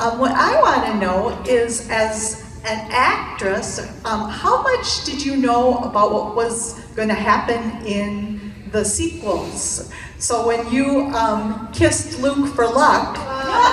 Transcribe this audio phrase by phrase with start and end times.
[0.00, 5.36] Um, what I want to know is, as an actress, um, how much did you
[5.36, 9.92] know about what was going to happen in the sequels?
[10.18, 13.16] So when you um, kissed Luke for luck,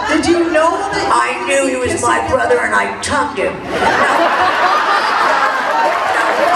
[0.09, 1.09] did you know that?
[1.13, 3.54] I knew he was my brother and I tongued him.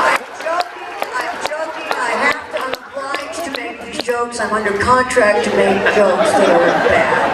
[0.04, 1.88] I'm joking, I'm joking.
[1.96, 2.60] I have to.
[2.60, 4.38] I'm obliged to make these jokes.
[4.42, 7.31] I'm under contract to make jokes that are bad.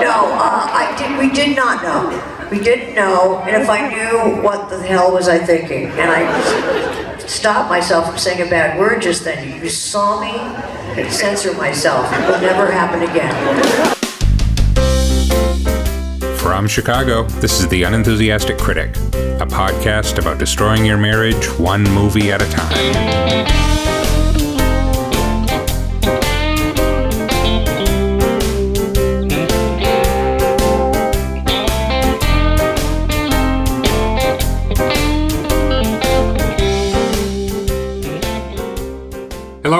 [0.00, 1.18] No, uh, I did.
[1.18, 2.48] We did not know.
[2.50, 5.88] We didn't know, and if I knew, what the hell was I thinking?
[5.88, 9.62] And I stopped myself from saying a bad word just then.
[9.62, 10.32] You saw me
[11.10, 12.10] censor myself.
[12.12, 13.94] It will never happen again.
[16.38, 22.32] From Chicago, this is The Unenthusiastic Critic, a podcast about destroying your marriage one movie
[22.32, 23.77] at a time.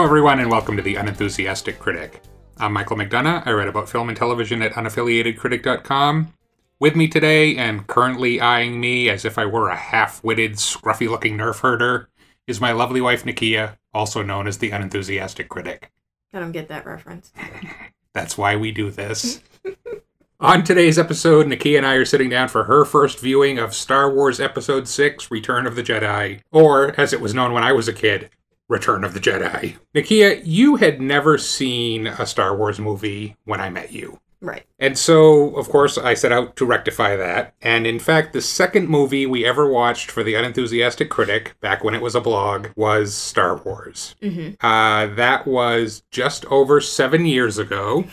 [0.08, 2.22] Everyone, and welcome to The Unenthusiastic Critic.
[2.56, 3.46] I'm Michael McDonough.
[3.46, 6.32] I write about film and television at unaffiliatedcritic.com.
[6.80, 11.10] With me today, and currently eyeing me as if I were a half witted, scruffy
[11.10, 12.08] looking nerf herder,
[12.46, 15.92] is my lovely wife, Nakia, also known as The Unenthusiastic Critic.
[16.32, 17.30] I don't get that reference.
[18.14, 19.42] That's why we do this.
[20.40, 24.10] On today's episode, Nakia and I are sitting down for her first viewing of Star
[24.10, 27.88] Wars Episode 6 Return of the Jedi, or as it was known when I was
[27.88, 28.30] a kid,
[28.68, 29.76] Return of the Jedi.
[29.94, 34.20] Nakia, you had never seen a Star Wars movie when I met you.
[34.40, 34.64] Right.
[34.78, 37.54] And so, of course, I set out to rectify that.
[37.60, 41.94] And in fact, the second movie we ever watched for The Unenthusiastic Critic, back when
[41.94, 44.14] it was a blog, was Star Wars.
[44.22, 44.64] Mm-hmm.
[44.64, 48.04] Uh, that was just over seven years ago.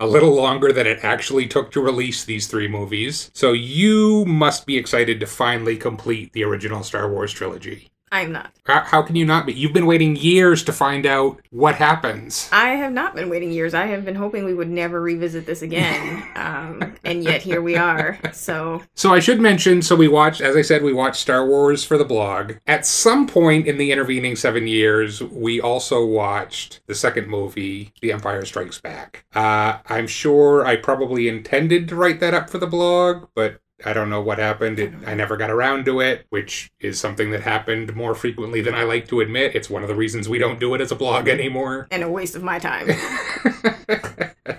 [0.00, 3.30] A little longer than it actually took to release these three movies.
[3.34, 7.91] So you must be excited to finally complete the original Star Wars trilogy.
[8.12, 8.52] I'm not.
[8.66, 9.54] How, how can you not be?
[9.54, 12.46] You've been waiting years to find out what happens.
[12.52, 13.72] I have not been waiting years.
[13.72, 16.22] I have been hoping we would never revisit this again.
[16.36, 18.18] um, and yet here we are.
[18.32, 21.84] So So I should mention, so we watched, as I said, we watched Star Wars
[21.84, 22.54] for the blog.
[22.66, 28.12] At some point in the intervening seven years, we also watched the second movie, The
[28.12, 29.24] Empire Strikes Back.
[29.34, 33.92] Uh, I'm sure I probably intended to write that up for the blog, but I
[33.92, 34.78] don't know what happened.
[34.78, 38.74] It, I never got around to it, which is something that happened more frequently than
[38.74, 39.54] I like to admit.
[39.56, 41.88] It's one of the reasons we don't do it as a blog anymore.
[41.90, 42.88] and a waste of my time.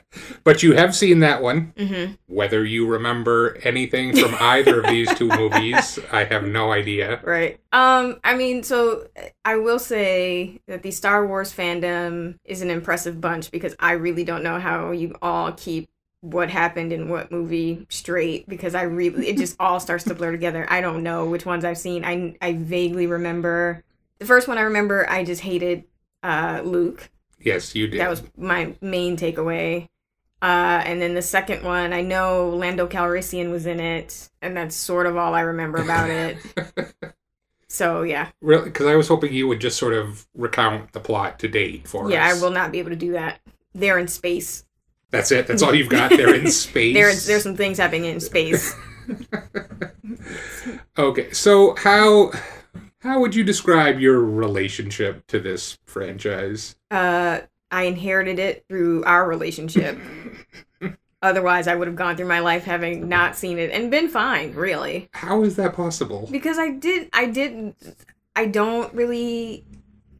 [0.44, 1.74] but you have seen that one.
[1.78, 7.20] hmm Whether you remember anything from either of these two movies, I have no idea.
[7.24, 7.60] Right.
[7.72, 9.08] Um, I mean, so
[9.46, 14.24] I will say that the Star Wars fandom is an impressive bunch because I really
[14.24, 15.90] don't know how you all keep
[16.24, 20.32] what happened in what movie straight because I really it just all starts to blur
[20.32, 20.66] together.
[20.70, 22.06] I don't know which ones I've seen.
[22.06, 23.84] I I vaguely remember
[24.20, 25.84] the first one I remember I just hated
[26.24, 27.10] uh Luke.
[27.40, 28.00] Yes, you did.
[28.00, 29.90] That was my main takeaway.
[30.42, 34.76] Uh, and then the second one, I know Lando Calrissian was in it, and that's
[34.76, 36.38] sort of all I remember about it.
[37.74, 41.40] So yeah, really because I was hoping you would just sort of recount the plot
[41.40, 42.12] to date for us.
[42.12, 43.40] yeah, I will not be able to do that.
[43.74, 44.64] They're in space.
[45.14, 45.46] That's it.
[45.46, 46.96] That's all you've got there in space.
[46.96, 48.76] There's there's some things happening in space.
[50.98, 52.32] Okay, so how
[53.00, 56.76] how would you describe your relationship to this franchise?
[56.92, 57.40] Uh,
[57.72, 59.98] I inherited it through our relationship.
[61.22, 64.54] Otherwise, I would have gone through my life having not seen it and been fine,
[64.54, 65.10] really.
[65.14, 66.30] How is that possible?
[66.32, 67.76] Because I did, I didn't,
[68.36, 69.66] I don't really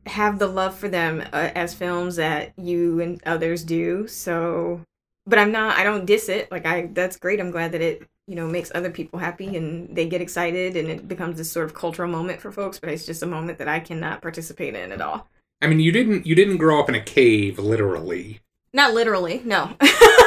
[0.06, 4.08] have the love for them uh, as films that you and others do.
[4.08, 4.82] So,
[5.26, 6.52] but I'm not, I don't diss it.
[6.52, 7.40] Like I, that's great.
[7.40, 10.90] I'm glad that it, you know, makes other people happy and they get excited and
[10.90, 12.80] it becomes this sort of cultural moment for folks.
[12.80, 15.28] But it's just a moment that I cannot participate in at all.
[15.62, 18.42] I mean, you didn't you didn't grow up in a cave, literally.
[18.74, 19.76] Not literally, no.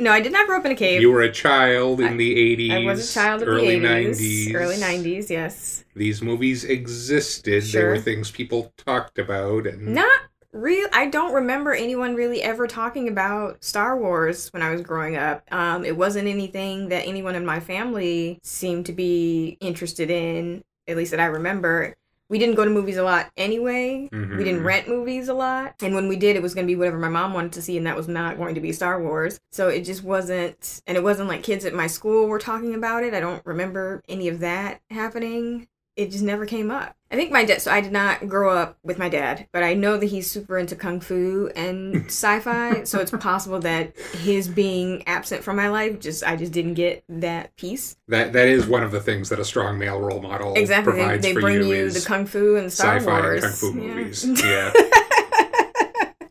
[0.00, 1.00] no, I did not grow up in a cave.
[1.00, 2.72] You were a child in I- the eighties.
[2.72, 5.84] I was a child of early the 80s, nineties, early 90s, yes.
[5.94, 7.62] These movies existed.
[7.64, 7.98] They were Sure.
[7.98, 10.20] things people talked about, and Not
[10.52, 10.88] real.
[10.92, 15.42] I don't remember anyone really ever talking about Star Wars when I was growing up.
[15.52, 20.96] Um, it wasn't anything that anyone in my family seemed to be interested in, at
[20.96, 21.94] least that I remember.
[22.30, 24.08] We didn't go to movies a lot anyway.
[24.10, 24.38] Mm-hmm.
[24.38, 25.74] We didn't rent movies a lot.
[25.82, 27.76] And when we did, it was going to be whatever my mom wanted to see,
[27.76, 29.38] and that was not going to be Star Wars.
[29.52, 33.02] So it just wasn't, and it wasn't like kids at my school were talking about
[33.02, 33.12] it.
[33.12, 35.66] I don't remember any of that happening.
[36.00, 36.96] It just never came up.
[37.12, 37.60] I think my dad.
[37.60, 40.56] So I did not grow up with my dad, but I know that he's super
[40.58, 42.84] into kung fu and sci-fi.
[42.84, 47.02] so it's possible that his being absent from my life just I just didn't get
[47.08, 47.96] that piece.
[48.08, 50.92] That that is one of the things that a strong male role model Exactly.
[50.92, 53.72] Provides they for bring you, you the kung fu and Star sci-fi Wars and kung
[53.72, 53.94] fu Yeah.
[53.94, 54.44] movies.
[54.44, 54.72] Yeah.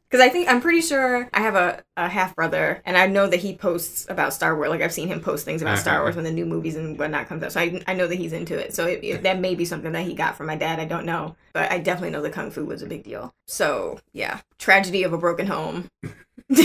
[0.10, 3.28] Because I think I'm pretty sure I have a, a half brother, and I know
[3.28, 4.70] that he posts about Star Wars.
[4.70, 6.04] Like I've seen him post things about Star Uh-huh.
[6.06, 7.52] Wars when the new movies and whatnot comes out.
[7.52, 8.74] So I, I know that he's into it.
[8.74, 10.80] So it, it- that may be something that he got from my dad.
[10.80, 13.34] I don't know, but I definitely know the kung fu was a big deal.
[13.46, 15.88] So yeah, tragedy of a broken home.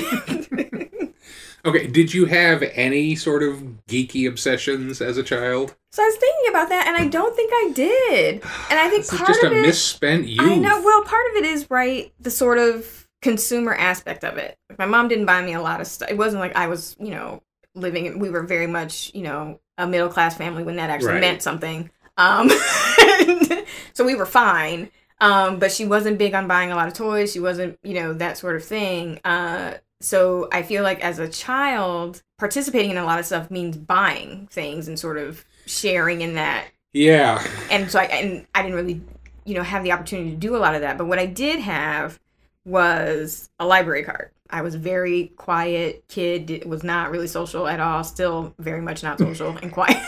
[1.67, 5.75] Okay, did you have any sort of geeky obsessions as a child?
[5.93, 8.35] So I was thinking about that, and I don't think I did.
[8.69, 10.43] And I think part just of a it, misspent youth.
[10.43, 10.82] I know.
[10.82, 14.56] Well, part of it is right the sort of consumer aspect of it.
[14.79, 16.11] My mom didn't buy me a lot of stuff.
[16.11, 17.43] It wasn't like I was, you know,
[17.75, 18.19] living.
[18.21, 21.21] We were very much, you know, a middle class family when that actually Right.
[21.21, 21.91] meant something.
[22.19, 22.49] Um,
[23.94, 24.91] so we were fine.
[25.21, 27.32] Um, but she wasn't big on buying a lot of toys.
[27.32, 29.21] She wasn't, you know, that sort of thing.
[29.25, 33.77] Uh, so I feel like as a child, participating in a lot of stuff means
[33.77, 37.43] buying things and sort of sharing in that Yeah.
[37.70, 39.00] and so I and I didn't really,
[39.47, 40.99] you know, have the opportunity to do a lot of that.
[40.99, 42.20] But what I did have
[42.65, 44.31] was a library card.
[44.51, 46.51] I was a very quiet kid.
[46.51, 48.05] It was not really social at all.
[48.05, 49.99] Still very much not social and quiet.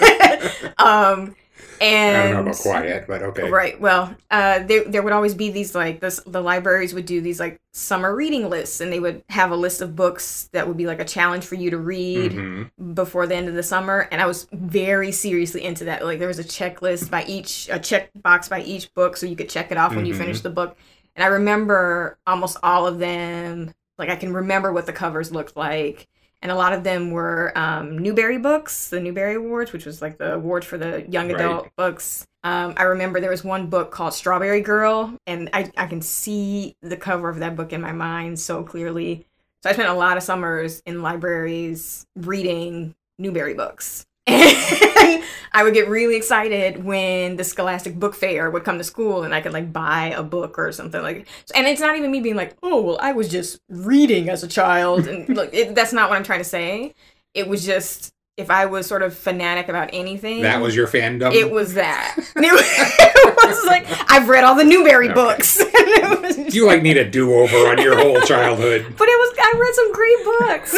[0.78, 1.34] um,
[1.80, 3.50] and I don't know about quiet, but okay.
[3.50, 3.78] Right.
[3.80, 6.20] Well, uh, there there would always be these like this.
[6.26, 9.80] The libraries would do these like summer reading lists, and they would have a list
[9.82, 12.94] of books that would be like a challenge for you to read Mhm.
[12.94, 14.08] before the end of the summer.
[14.10, 16.04] And I was very seriously into that.
[16.04, 19.36] Like there was a checklist by each, a check box by each book, so you
[19.36, 20.18] could check it off when you Mhm.
[20.18, 20.76] finished the book.
[21.16, 23.72] And I remember almost all of them.
[23.98, 26.06] Like I can remember what the covers looked like.
[26.42, 30.18] And a lot of them were um, Newbery books, the Newbery Awards, which was like
[30.18, 31.40] the award for the young Right.
[31.40, 32.26] adult books.
[32.44, 36.76] Um, I remember there was one book called Strawberry Girl, and I, I can see
[36.82, 39.26] the cover of that book in my mind so clearly.
[39.62, 44.06] So I spent a lot of summers in libraries reading Newbery books.
[44.26, 49.22] And I would get really excited when the Scholastic Book Fair would come to school
[49.22, 51.26] and I could like buy a book or something like.
[51.54, 54.48] And it's not even me being like, "Oh, well, I was just reading as a
[54.48, 56.94] child." And look, it, that's not what I'm trying to say.
[57.34, 61.32] It was just if I was sort of fanatic about anything, That was your fandom.
[61.32, 62.16] it was that.
[62.36, 65.14] It was, it was like I've read all the Newbery Okay.
[65.14, 65.56] books.
[65.56, 68.94] Just- you like need a do over on your whole childhood.
[68.98, 70.74] but it was I read some great books.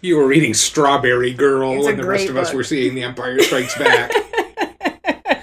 [0.00, 3.02] You were reading Strawberry Girl It's a the rest great of us were seeing The
[3.02, 4.12] Empire Strikes Back.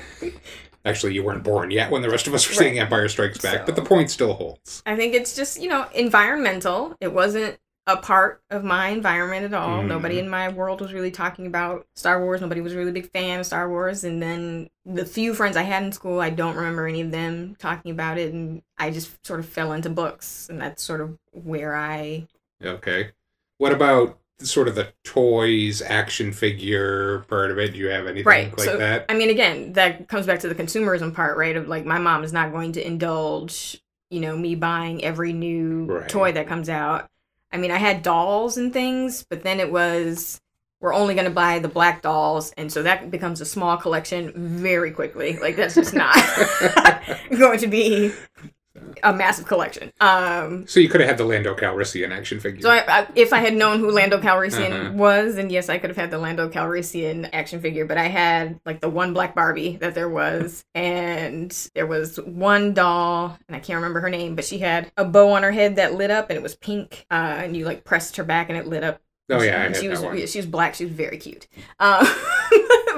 [0.85, 2.83] Actually, you weren't born yet when the rest of us were seeing Right.
[2.83, 4.83] Empire Strikes Back, So- but the point still holds.
[4.85, 6.95] I think it's just, you know, environmental.
[7.01, 7.57] It wasn't
[7.87, 9.81] a part of my environment at all.
[9.83, 9.87] Mhm.
[9.87, 12.39] Nobody in my world was really talking about Star Wars.
[12.41, 14.03] Nobody was a really big fan of Star Wars.
[14.03, 17.55] And then the few friends I had in school, I don't remember any of them
[17.59, 18.31] talking about it.
[18.33, 20.47] And I just sort of fell into books.
[20.49, 22.27] And that's sort of where I.
[22.63, 23.11] Okay.
[23.59, 27.73] What about sort of the toys, action figure part of it?
[27.73, 28.57] Do you have anything Right.
[28.57, 29.05] like so, that?
[29.09, 31.55] I mean, again, that comes back to the consumerism part, right?
[31.55, 35.85] Of like, my mom is not going to indulge, you know, me buying every new
[35.85, 36.09] Right.
[36.09, 37.09] toy that comes out.
[37.51, 40.41] I mean, I had dolls and things, but then it was
[40.81, 44.31] we're only going to buy the black dolls, and so that becomes a small collection
[44.35, 45.37] very quickly.
[45.37, 46.15] Like that's just not
[47.39, 48.11] going to be
[49.03, 49.91] a massive collection.
[50.01, 52.61] Um, So you could have had the Lando Calrissian action figure.
[52.61, 54.91] so I, I, if I had known who Lando Calrissian Uh-huh.
[54.93, 57.85] was, then yes, I could have had the Lando Calrissian action figure.
[57.85, 62.73] But I had like the one black Barbie that there was, and there was one
[62.73, 65.77] doll, and I can't remember her name, but she had a bow on her head
[65.77, 67.05] that lit up, and it was pink.
[67.11, 67.13] Uh,
[67.43, 68.99] and you like pressed her back, and it lit up.
[69.31, 70.27] oh yeah, I had she that was one.
[70.27, 70.75] she was black.
[70.75, 71.47] She was very cute.
[71.79, 72.05] Um,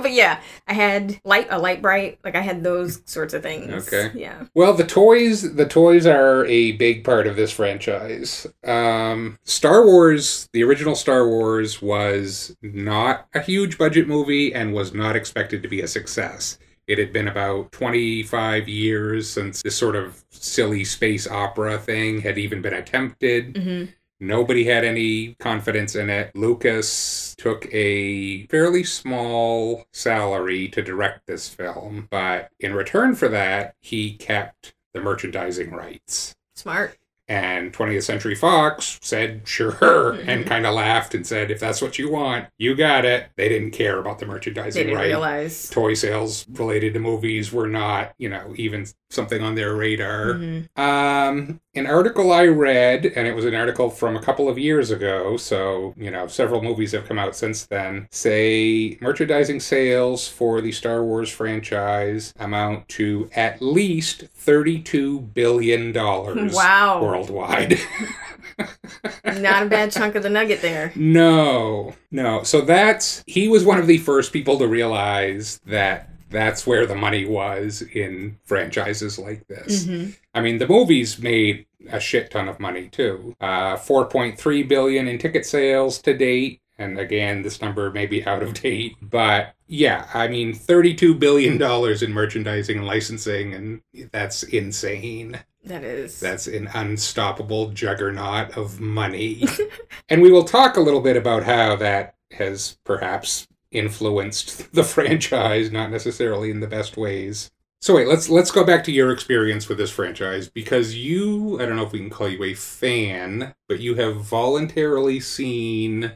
[0.07, 2.19] but yeah, I had light a Lite-Brite.
[2.23, 3.91] Like I had those sorts of things.
[3.91, 4.17] Okay.
[4.17, 4.45] Yeah.
[4.55, 8.47] Well, the toys, the toys are a big part of this franchise.
[8.63, 14.93] Um, Star Wars, the original Star Wars, was not a huge budget movie and was
[14.93, 16.57] not expected to be a success.
[16.87, 22.37] It had been about 25 years since this sort of silly space opera thing had
[22.37, 23.57] even been attempted.
[23.57, 23.83] hmm
[24.19, 26.35] Nobody had any confidence in it.
[26.35, 33.75] Lucas took a fairly small salary to direct this film, but in return for that,
[33.79, 36.35] he kept the merchandising rights.
[36.55, 36.97] Smart.
[37.29, 41.99] And 20th Century Fox said, sure, and kind of laughed and said, if that's what
[41.99, 43.27] you want, you got it.
[43.35, 45.69] They didn't care about the merchandising They didn't rights realize.
[45.69, 50.33] toy sales related to movies were not, you know, even something on their radar.
[50.33, 50.67] Mhm.
[50.77, 54.91] Um, an article I read, and it was an article from a couple of years
[54.91, 60.59] ago, so, you know, several movies have come out since then, say merchandising sales for
[60.59, 65.93] the Star Wars franchise amount to at least $32 billion
[66.53, 67.01] Wow.
[67.01, 67.79] worldwide.
[69.23, 70.91] Not a bad chunk of the nugget there.
[70.95, 72.41] No, no.
[72.43, 76.95] So that's he was one of the first people to realize that that's where the
[76.95, 79.85] money was in franchises like this.
[79.85, 80.15] Mhm.
[80.33, 83.35] I mean, the movies made a shit ton of money too.
[83.39, 86.61] Uh, 4.3 billion in ticket sales to date.
[86.79, 91.59] And again, this number may be out of date, but yeah, I mean, $32 billion
[91.59, 93.81] in merchandising and licensing, and
[94.11, 95.39] that's insane.
[95.65, 96.19] That is.
[96.19, 99.43] That's an unstoppable juggernaut of money.
[100.09, 105.71] and we will talk a little bit about how that has perhaps influenced the franchise,
[105.71, 107.51] not necessarily in the best ways.
[107.79, 111.65] So wait, let's let's go back to your experience with this franchise because you, I
[111.65, 116.13] don't know if we can call you a fan, but you have voluntarily seen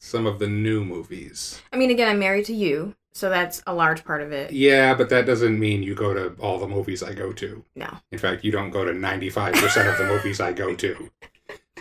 [0.00, 1.60] some of the new movies.
[1.72, 4.52] I mean, again, I'm married to you, so that's a large part of it.
[4.52, 7.62] Yeah, but that doesn't mean you go to all the movies I go to.
[7.76, 7.98] No.
[8.10, 11.10] In fact, you don't go to 95% of the movies I go to.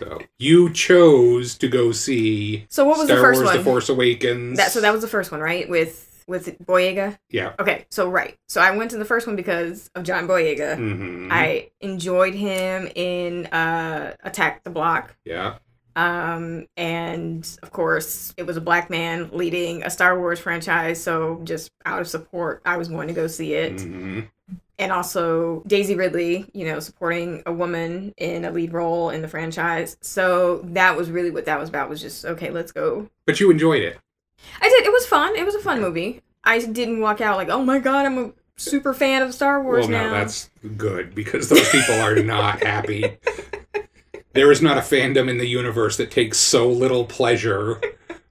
[0.01, 3.57] So you chose to go see So what was Star the first Wars one?
[3.57, 4.57] The Force Awakens.
[4.57, 5.69] That so that was the first one, right?
[5.69, 7.17] With with Boyega.
[7.29, 7.53] Yeah.
[7.59, 8.37] Okay, so right.
[8.47, 10.77] So I went to the first one because of John Boyega.
[10.77, 15.15] hmm I enjoyed him in uh, Attack the Block.
[15.25, 15.55] Yeah.
[15.95, 21.03] Um, and of course, it was a black man leading a Star Wars franchise.
[21.03, 23.81] So just out of support, I was going to go see it.
[23.81, 24.21] hmm
[24.81, 29.27] And also Daisy Ridley, you know, supporting a woman in a lead role in the
[29.27, 29.95] franchise.
[30.01, 31.89] So that was really what that was about.
[31.89, 33.09] Was just okay, let's go.
[33.25, 33.97] But you enjoyed it.
[34.59, 34.85] I did.
[34.85, 35.35] It was fun.
[35.35, 36.21] It was a fun movie.
[36.43, 39.87] I didn't walk out like, oh my god, I'm a super fan of Star Wars
[39.87, 40.07] well, now.
[40.07, 43.17] no, that's good because those people are not happy.
[44.33, 47.81] There is not a fandom in the universe that takes so little pleasure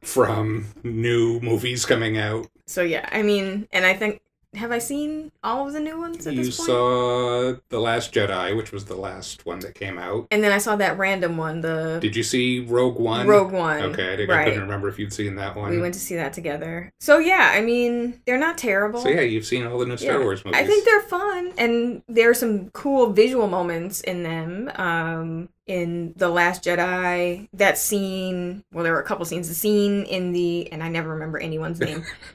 [0.00, 2.48] from new movies coming out.
[2.66, 4.22] So yeah, I mean, and I think
[4.54, 6.66] have I seen all of the new ones at You this point?
[6.66, 10.26] saw The Last Jedi, which was the last one that came out.
[10.32, 13.26] and then I saw that random one, the Did you see Rogue One?
[13.28, 13.80] Rogue One.
[13.80, 14.44] Okay, I, think I right.
[14.46, 15.70] couldn't remember if you'd seen that one.
[15.70, 16.92] We went to see that together.
[16.98, 19.00] So yeah, I mean, they're not terrible.
[19.00, 20.24] So yeah, you've seen all the new Star Yeah.
[20.24, 20.60] Wars movies.
[20.60, 24.70] I think they're fun, and there are some cool visual moments in them.
[24.74, 28.64] Um, in the Last Jedi, that scene.
[28.72, 29.46] Well, there were a couple scenes.
[29.48, 32.04] The scene in the, and I never remember anyone's name.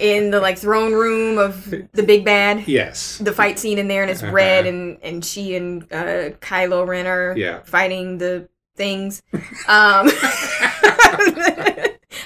[0.00, 2.66] in the like throne room of the big bad.
[2.68, 3.18] yes.
[3.18, 4.32] The fight scene in there, and it's Uh-huh.
[4.32, 7.60] red, and and she and uh, Kylo Ren are Yeah.
[7.64, 9.22] fighting the things.
[9.32, 10.10] Um,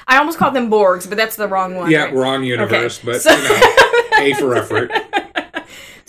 [0.07, 1.91] I almost called them Borgs, but that's the wrong one.
[1.91, 2.15] Yeah, right?
[2.15, 3.61] wrong universe, but So- you know,
[4.19, 4.91] A for effort.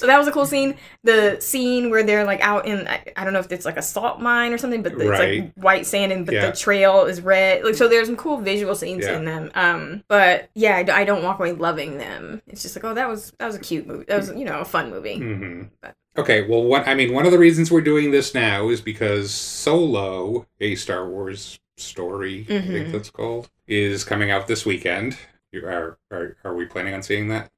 [0.03, 0.75] so that was a cool scene.
[1.05, 3.81] The scene where they're like out in I, I don't know if it's like a
[3.81, 5.43] salt mine or something, but it's Right.
[5.43, 6.49] like white sand and but Yeah.
[6.49, 7.63] the trail is red.
[7.63, 9.15] Like so, there's some cool visual scenes Yeah.
[9.17, 9.49] in them.
[9.55, 12.41] Um, but yeah, I don't walk away loving them.
[12.47, 14.03] It's just like oh, that was that was a cute movie.
[14.09, 15.15] That was you know a fun movie.
[15.19, 18.67] hmm But- Okay, well, what I mean, one of the reasons we're doing this now
[18.69, 22.91] is because Solo, a Star Wars story, I think Mhm.
[22.91, 25.17] that's called, is coming out this weekend.
[25.51, 27.49] You are, are are we planning on seeing that?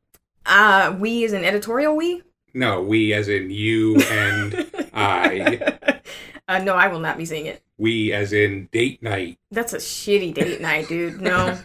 [0.45, 2.21] Uh, we is an editorial we.
[2.55, 5.99] No, we as in you and I.
[6.47, 7.61] uh, no, I will not be seeing it.
[7.77, 9.37] We as in date night.
[9.51, 11.19] That's a shitty date night, dude.
[11.19, 11.59] No,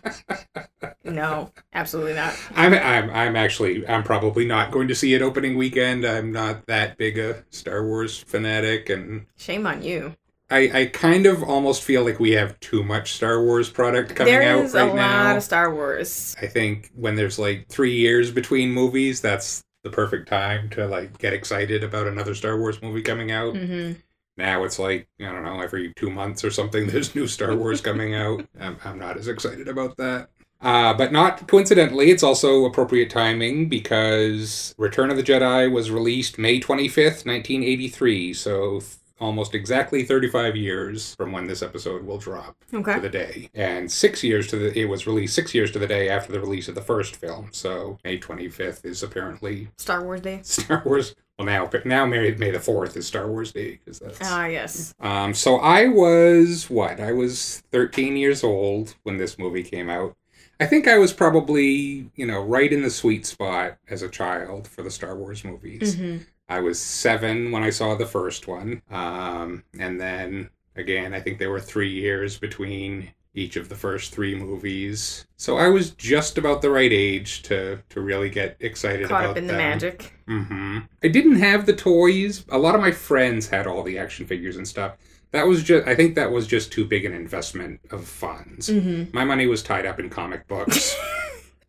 [1.05, 2.37] no, absolutely not.
[2.57, 6.05] I'm I'm I'm actually I'm probably not going to see it opening weekend.
[6.05, 10.17] I'm not that big a Star Wars fanatic and Shame on you.
[10.51, 14.33] I, I kind of almost feel like we have too much Star Wars product coming
[14.33, 15.27] There out is right a now.
[15.27, 16.35] lot of Star Wars.
[16.43, 21.19] I think when there's like three years between movies, that's the perfect time to like
[21.19, 23.55] get excited about another Star Wars movie coming out.
[23.55, 23.93] hmm
[24.37, 27.81] Now it's like I don't know, every two months or something, there's new Star Wars
[27.81, 28.47] coming out.
[28.61, 30.31] I'm, I'm not as excited about that.
[30.63, 36.39] Uh, but not coincidentally, it's also appropriate timing because Return of the Jedi was released
[36.39, 38.35] May 25th, 1983.
[38.35, 38.83] So
[39.21, 42.95] almost exactly 35 years from when this episode will drop Okay.
[42.95, 45.87] to the day, and six years to the it was released six years to the
[45.87, 47.49] day after the release of the first film.
[47.53, 50.41] So May twenty fifth is apparently Star Wars Day.
[50.45, 51.15] Star Wars.
[51.39, 54.19] Well, now now May May the fourth is Star Wars Day because that's.
[54.23, 54.95] Ah, yes.
[55.01, 57.01] Um, so I was what?
[57.01, 60.17] I was thirteen years old when this movie came out.
[60.59, 64.69] I think I was probably you know right in the sweet spot as a child
[64.69, 65.95] for the Star Wars movies.
[65.95, 66.19] hmm
[66.51, 68.83] I was seven when I saw the first one.
[68.91, 74.13] Um, and then again, I think there were three years between each of the first
[74.13, 75.25] three movies.
[75.37, 79.31] So I was just about the right age to to really get excited Caught about
[79.31, 79.59] up in the them.
[79.71, 80.13] magic.
[80.27, 82.45] hmm I didn't have the toys.
[82.49, 84.97] A lot of my friends had all the action figures and stuff.
[85.31, 88.69] That was just I think that was just too big an investment of funds.
[88.69, 89.17] Mm-hmm.
[89.17, 90.97] My money was tied up in comic books.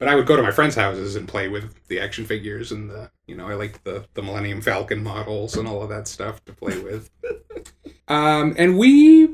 [0.02, 2.90] but I would go to my friends' houses and play with the action figures and
[2.90, 6.44] the you know, I liked the the Millennium Falcon models and all of that stuff
[6.46, 7.12] to play with.
[8.08, 9.30] um and we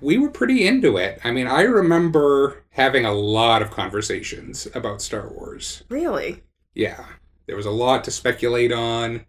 [0.00, 1.20] we were pretty into it.
[1.22, 5.84] I mean, I remember having a lot of conversations about Star Wars.
[5.88, 6.42] Really?
[6.74, 7.04] Yeah.
[7.46, 9.24] There was a lot to speculate on.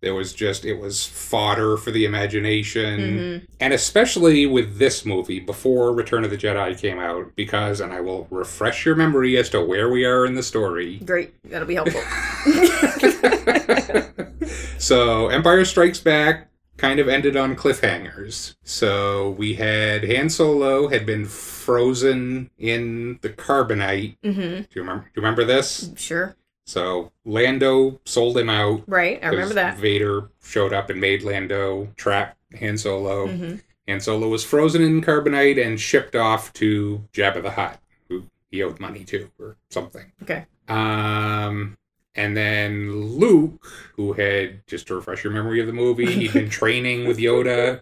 [0.00, 3.00] There was just, it was fodder for the imagination.
[3.00, 3.44] Mm-hmm.
[3.58, 8.00] And especially with this movie, before Return of the Jedi came out, because, and I
[8.00, 10.98] will refresh your memory as to where we are in the story.
[10.98, 11.34] Great.
[11.44, 12.00] That'll be helpful.
[14.78, 18.54] so, Empire Strikes Back kind of ended on cliffhangers.
[18.62, 24.16] So, we had Han Solo had been frozen in the carbonite.
[24.22, 24.38] mm-hmm.
[24.38, 25.90] Do you remember, do you remember this?
[25.96, 26.36] Sure.
[26.68, 28.82] So, Lando sold him out.
[28.86, 29.18] Right.
[29.24, 29.78] I remember that.
[29.78, 33.26] Vader showed up and made Lando trap Han Solo.
[33.26, 33.54] hmm
[33.88, 38.62] Han Solo was frozen in carbonite and shipped off to Jabba the Hutt, who he
[38.62, 40.12] owed money to or something.
[40.22, 40.44] Okay.
[40.68, 41.78] Um,
[42.14, 46.50] and then Luke, who had just to refresh your memory of the movie, he'd been
[46.60, 47.80] training with Yoda.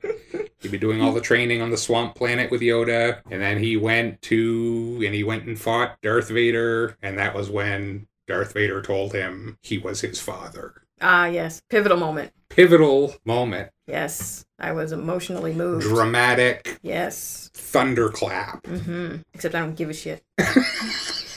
[0.61, 3.77] He'd been doing all the training on the swamp planet with Yoda, and then he
[3.77, 8.83] went to and he went and fought Darth Vader, and that was when Darth Vader
[8.83, 10.83] told him he was his father.
[11.01, 11.61] Ah, yes.
[11.71, 12.33] Pivotal moment.
[12.49, 14.45] Pivotal moment, Yes.
[14.59, 15.83] I was emotionally moved.
[15.85, 17.51] dramatic yes.
[17.55, 18.67] thunderclap.
[18.67, 20.23] hmm Except I don't give a shit.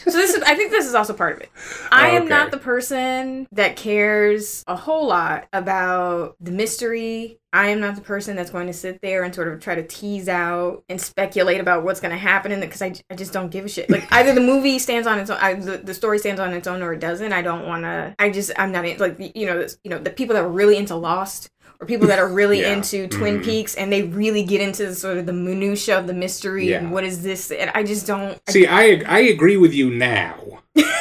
[0.09, 1.49] so this is I think this is also part of it.
[1.91, 2.29] I am Okay.
[2.29, 7.39] not the person that cares a whole lot about the mystery.
[7.51, 9.81] I am not the person that's going to sit there and sort of try to
[9.81, 13.33] tease out and speculate about what's going to happen in it because I, I just
[13.33, 13.89] don't give a shit.
[13.89, 16.67] Like either the movie stands on its own, I, the, the story stands on its
[16.67, 17.33] own, or it doesn't.
[17.33, 18.13] I don't want to.
[18.19, 20.49] I just I'm not in, like you know this, you know the people that are
[20.49, 21.49] really into Lost
[21.81, 22.73] or people that are really Yeah.
[22.73, 23.43] into Twin Mhm.
[23.45, 26.91] Peaks and they really get into the, sort of the minutia of the mystery and
[26.91, 30.35] what is this and I just don't I- See, I I agree with you now.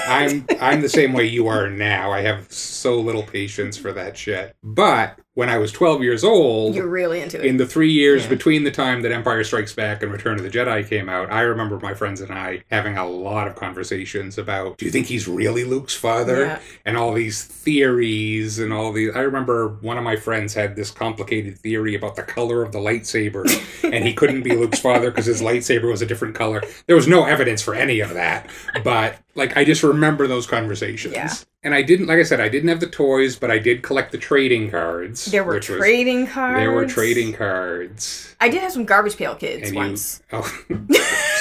[0.06, 2.12] I'm I'm the same way you are now.
[2.12, 4.54] I have so little patience for that shit.
[4.62, 7.47] But when I was 12 years old, you're really into it.
[7.47, 8.30] in the three years Yeah.
[8.30, 11.42] between the time that Empire Strikes Back and Return of the Jedi came out, I
[11.42, 15.28] remember my friends and I having a lot of conversations about, do you think he's
[15.28, 16.40] really Luke's father?
[16.40, 16.58] Yeah.
[16.84, 19.15] And all these theories and all these.
[19.15, 22.80] I remember one of my friends had this complicated theory about the color of the
[22.80, 23.45] lightsaber,
[23.93, 26.63] and he couldn't be Luke's father because his lightsaber was a different color.
[26.89, 28.50] There was no evidence for any of that,
[28.82, 31.15] but like I just remember those conversations.
[31.15, 31.32] Yeah.
[31.64, 34.12] And I didn't, like I said, I didn't have the toys, but I did collect
[34.12, 35.25] the trading cards.
[35.26, 36.56] there were which was- trading cards.
[36.60, 38.34] there were trading cards.
[38.40, 40.23] I did have some garbage pail kids And you- once.
[40.32, 40.42] Oh,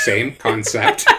[0.03, 1.05] same concept.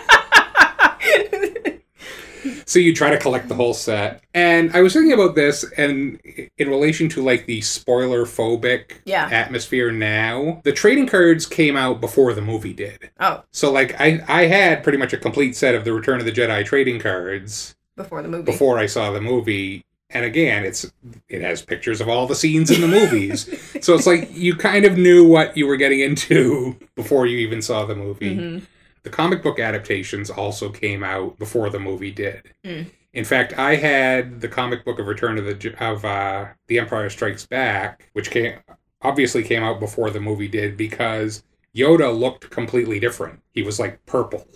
[2.67, 4.23] so you try to collect the whole set.
[4.35, 6.21] And I was thinking about this and
[6.59, 9.29] in relation to like the spoiler phobic Yeah.
[9.31, 10.61] atmosphere now.
[10.65, 13.11] The trading cards came out before the movie did.
[13.21, 16.27] Oh, So like I I had pretty much a complete set of the Return of
[16.27, 18.45] the Jedi trading cards before the movie.
[18.45, 19.85] before I saw the movie.
[20.11, 20.91] And again, it's
[21.29, 23.47] it has pictures of all the scenes in the movies.
[23.85, 27.61] so it's like you kind of knew what you were getting into before you even
[27.61, 28.37] saw the movie.
[28.37, 28.63] Mhm.
[29.03, 32.43] The comic book adaptations also came out before the movie did.
[32.65, 32.91] Mm.
[33.15, 37.11] In fact, I had the comic book of Return of the of uh, The Empire
[37.11, 38.55] Strikes Back, which came
[39.03, 41.43] obviously came out before the movie did because
[41.75, 43.41] Yoda looked completely different.
[43.53, 44.47] He was like purple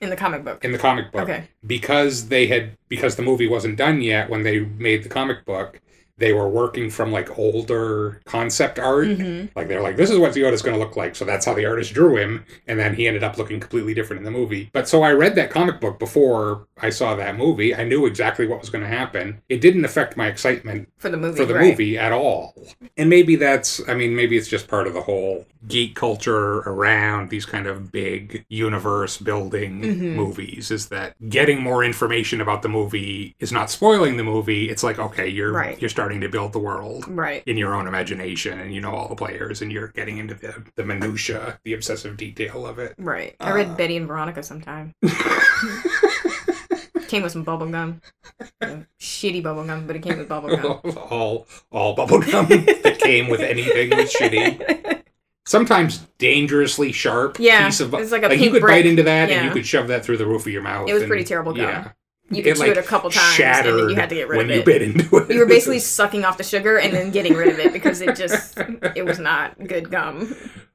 [0.00, 0.64] In the comic book.
[0.64, 1.44] in the comic book Okay.
[1.66, 5.80] because they had because the movie wasn't done yet when they made the comic book
[6.20, 10.32] they were working from like older concept art hmm like they're like this is what
[10.32, 13.08] yoda's going to look like so that's how the artist drew him and then he
[13.08, 15.98] ended up looking completely different in the movie but so i read that comic book
[15.98, 19.84] before i saw that movie i knew exactly what was going to happen it didn't
[19.84, 21.36] affect my excitement For the movie.
[21.36, 21.70] for the right.
[21.70, 22.54] movie at all.
[22.96, 27.30] And maybe that's, I mean, maybe it's just part of the whole geek culture around
[27.30, 30.14] these kind of big universe building Mhm.
[30.14, 34.68] movies is that getting more information about the movie is not spoiling the movie.
[34.70, 35.80] It's like, okay, you're Right.
[35.80, 37.44] you're starting to build the world Right.
[37.46, 40.64] in your own imagination and you know all the players and you're getting into the,
[40.74, 42.94] the minutia, the obsessive detail of it.
[42.98, 43.36] Right.
[43.38, 43.74] I read Uh.
[43.74, 44.94] Betty and Veronica sometime.
[47.08, 48.00] came with some bubble gum.
[48.60, 50.80] Uh, Shitty bubble gum, but it came with bubble gum.
[51.10, 55.02] all all bubblegum that came with anything was shitty.
[55.46, 58.74] sometimes dangerously sharp Yeah, piece of it's like a you pink could brick.
[58.84, 60.88] bite into that and you could shove that through the roof of your mouth.
[60.88, 61.64] It was and- pretty terrible gum.
[61.64, 61.92] Yeah,
[62.30, 64.28] You could It, chew like, it a couple times and then you had to get
[64.28, 64.64] rid when of you it.
[64.64, 65.30] bit into it.
[65.30, 68.14] You were basically sucking off the sugar and then getting rid of it because it
[68.16, 68.56] just
[68.94, 70.34] it was not good gum.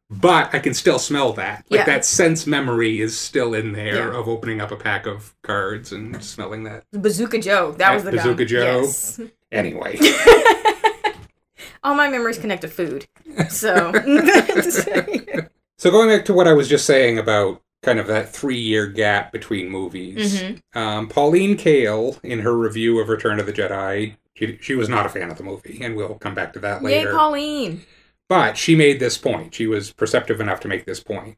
[0.10, 1.66] but I can still smell that.
[1.70, 1.86] Like Yeah.
[1.86, 4.20] that sense memory is still in there Yeah.
[4.20, 6.84] of opening up a pack of cards and smelling that.
[6.92, 7.72] Bazooka Joe.
[7.78, 8.18] That was the gum.
[8.18, 8.82] Bazooka Joe.
[8.82, 9.20] Yes.
[9.52, 9.98] Anyway,
[11.84, 13.08] All my memories connect to food.
[13.50, 13.94] So
[15.78, 18.88] so going back to what I was just saying about kind of that three year
[18.88, 20.62] gap between movies, Mhm.
[20.74, 25.06] um, Pauline Kael, in her review of Return of the Jedi, she, she was not
[25.06, 27.10] a fan of the movie, and we'll come back to that later.
[27.10, 27.16] Yay.
[27.16, 27.82] Pauline.
[28.28, 29.54] But she made this point.
[29.54, 31.38] She was perceptive enough to make this point.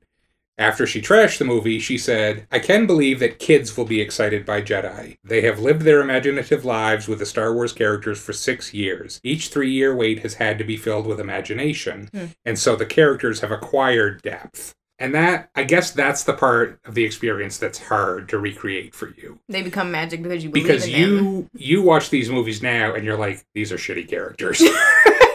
[0.60, 4.44] After she trashed the movie, she said, I can believe that kids will be excited
[4.44, 5.18] by Jedi.
[5.24, 9.20] They have lived their imaginative lives with the Star Wars characters for six years.
[9.24, 12.10] Each three year wait has had to be filled with imagination.
[12.12, 12.26] Hmm.
[12.44, 14.74] And so the characters have acquired depth.
[15.00, 19.10] And that, I guess that's the part of the experience that's hard to recreate for
[19.16, 19.40] you.
[19.48, 21.50] They become magic because you believe Because in you them.
[21.54, 24.60] you watch these movies now and you're like, these are shitty characters.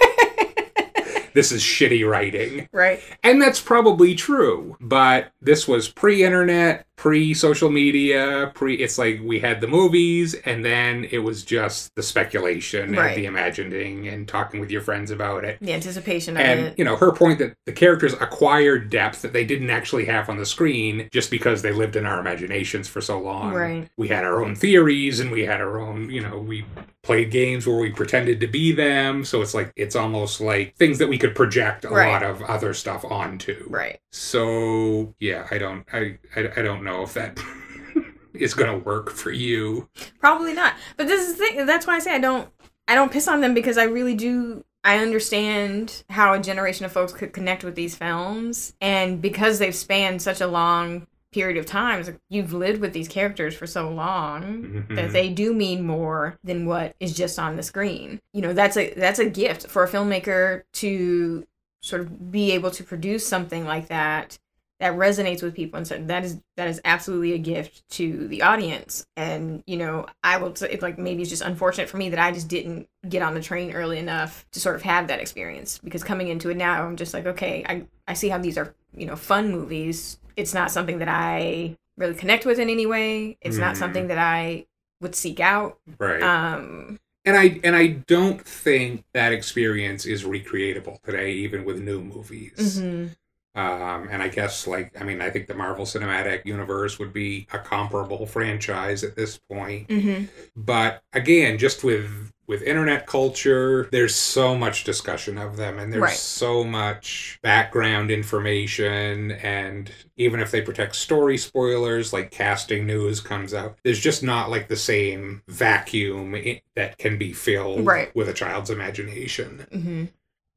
[1.34, 2.68] this is shitty writing.
[2.72, 3.00] right.
[3.22, 4.76] And that's probably true.
[4.80, 10.34] But this was pre internet, pre social media, pre it's like we had the movies
[10.44, 13.08] and then it was just the speculation Right.
[13.08, 15.58] and the imagining and talking with your friends about it.
[15.60, 16.78] The anticipation of And it.
[16.78, 20.36] you know, her point that the characters acquired depth that they didn't actually have on
[20.36, 23.52] the screen just because they lived in our imaginations for so long.
[23.52, 23.88] Right.
[23.96, 26.64] We had our own theories and we had our own, you know, we
[27.02, 29.24] played games where we pretended to be them.
[29.24, 32.12] So it's like it's almost like things that we could project a Right.
[32.12, 33.64] lot of other stuff onto.
[33.68, 33.98] Right.
[34.10, 37.38] So yeah, I don't I I, I don't know if that
[38.34, 39.88] is gonna work for you.
[40.20, 40.74] Probably not.
[40.96, 41.66] But this is the thing.
[41.66, 42.48] That's why I say I don't.
[42.88, 44.64] I don't piss on them because I really do.
[44.84, 49.74] I understand how a generation of folks could connect with these films, and because they've
[49.74, 53.66] spanned such a long period of time, it's like you've lived with these characters for
[53.66, 55.12] so long that Mhm.
[55.12, 58.20] they do mean more than what is just on the screen.
[58.32, 61.46] You know, that's a that's a gift for a filmmaker to
[61.82, 64.38] sort of be able to produce something like that
[64.78, 68.42] that resonates with people and so that is that is absolutely a gift to the
[68.42, 72.08] audience and you know i will say it's like maybe it's just unfortunate for me
[72.10, 75.20] that i just didn't get on the train early enough to sort of have that
[75.20, 78.58] experience because coming into it now i'm just like okay i i see how these
[78.58, 82.86] are you know fun movies it's not something that i really connect with in any
[82.86, 83.78] way it's not Mhm.
[83.78, 84.66] something that i
[85.00, 86.22] would seek out Right.
[86.22, 92.00] um And I and I don't think that experience is recreatable today, even with new
[92.02, 92.80] movies.
[92.80, 93.14] mhm.
[93.54, 97.46] Um, and I guess like I mean I think the Marvel Cinematic Universe would be
[97.52, 99.86] a comparable franchise at this point.
[99.88, 100.28] Mhm.
[100.56, 102.10] But again, just with
[102.52, 106.16] with internet culture, there's so much discussion of them, and there's Right.
[106.16, 113.54] so much background information, and even if they protect story spoilers, like casting news comes
[113.54, 116.36] out, there's just not like the same vacuum
[116.76, 118.14] that can be filled Right.
[118.14, 119.66] with a child's imagination.
[119.72, 120.04] hmm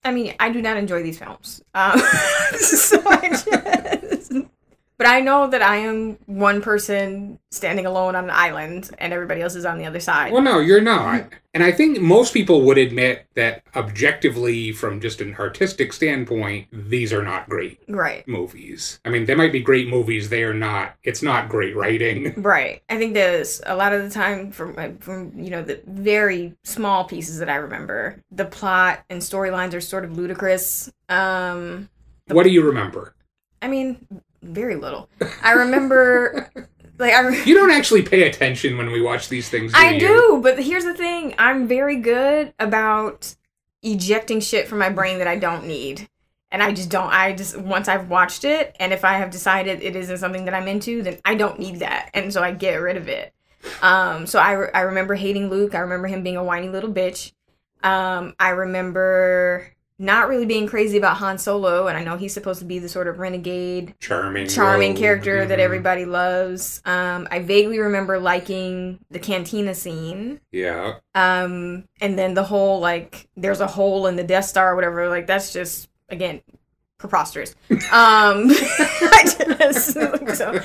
[0.03, 1.63] I mean, I do not enjoy these films.
[1.73, 1.99] Um,
[2.51, 4.31] This is so I just,
[4.97, 9.41] but I know that I am one person standing alone on an island, and everybody
[9.41, 10.31] else is on the other side.
[10.31, 11.29] Well, no, you're not.
[11.53, 17.13] And I think most people would admit that objectively, from just an artistic standpoint, these
[17.13, 18.99] are not great Right, movies.
[19.05, 20.29] I mean, they might be great movies.
[20.29, 20.95] They are not.
[21.03, 22.34] It's not great writing.
[22.41, 22.81] right.
[22.89, 27.05] I think there's a lot of the time from from you know the very small
[27.05, 30.91] pieces that I remember, the plot and storylines are sort of ludicrous.
[31.10, 31.89] Um,
[32.27, 33.13] What do you remember?
[33.62, 34.05] I mean,
[34.45, 35.10] very little.
[35.41, 36.49] I remember,
[36.97, 37.21] like I.
[37.27, 39.73] re- You don't actually pay attention when we watch these things.
[39.73, 39.99] Do I you?
[39.99, 43.36] do, but here's the thing: I'm very good about
[43.84, 46.08] ejecting shit from my brain that I don't need,
[46.51, 47.12] and I just don't.
[47.12, 50.53] I just once I've watched it, and if I have decided it isn't something that
[50.53, 53.34] I'm into, then I don't need that, and so I get rid of it.
[53.81, 55.75] Um, so I re- I remember hating Luke.
[55.75, 57.31] I remember him being a whiny little bitch.
[57.84, 62.60] Um, I remember not really being crazy about Han Solo, and I know he's supposed
[62.60, 64.99] to be the sort of renegade Charming, charming rogue.
[64.99, 65.62] character that Mhm.
[65.62, 66.81] everybody loves.
[66.86, 70.41] Um, I vaguely remember liking the cantina scene.
[70.51, 74.75] Yeah, Um, and then the whole like there's a hole in the Death Star or
[74.75, 75.08] whatever.
[75.08, 76.41] Like that's just again
[76.97, 77.55] preposterous.
[77.71, 77.79] Um,
[78.51, 79.93] I just,
[80.38, 80.60] so,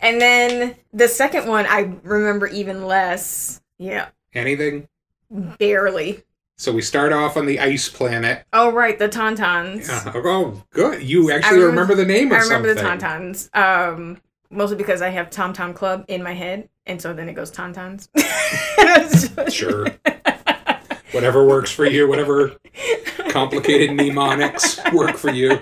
[0.00, 3.60] and then the second one I remember even less.
[3.78, 4.88] Yeah, anything.
[5.30, 6.22] barely.
[6.58, 8.44] So we start off on the ice planet.
[8.52, 9.88] Oh right, the Tauntauns.
[9.88, 10.12] Yeah.
[10.14, 11.02] Oh, good.
[11.02, 12.52] You actually remember- remember, the name of something.
[12.52, 13.32] I remember something.
[13.32, 13.92] the Tauntauns.
[13.92, 17.34] Um, mostly because I have Tom Tom Club in my head, and so then it
[17.34, 18.08] goes Tauntauns.
[19.52, 19.86] Sure.
[21.12, 22.08] Whatever works for you.
[22.08, 22.52] Whatever
[23.28, 25.58] complicated mnemonics work for you.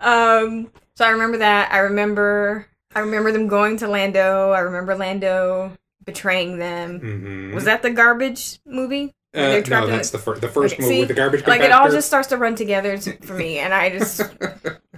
[0.00, 1.72] Um, so I remember that.
[1.72, 2.66] I remember.
[2.94, 4.52] I remember them going to Lando.
[4.52, 5.72] I remember Lando
[6.04, 7.00] betraying them.
[7.00, 9.14] hmm Was that the garbage movie?
[9.36, 10.40] Uh, no, that's the- first.
[10.40, 11.00] The first Okay, movie see?
[11.00, 13.90] with the garbage Like it all just starts to run together for me, and I
[13.90, 14.20] just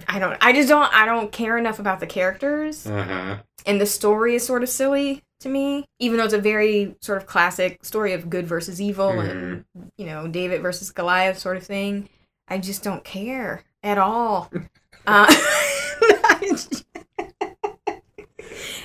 [0.07, 0.37] I don't.
[0.41, 0.91] I just don't.
[0.93, 3.37] I don't care enough about the characters, Uh huh.
[3.65, 5.85] and the story is sort of silly to me.
[5.99, 9.65] Even though it's a very sort of classic story of good versus evil, and
[9.97, 12.07] you know David versus Goliath sort of thing.
[12.47, 14.49] I just don't care at all.
[15.07, 15.35] uh,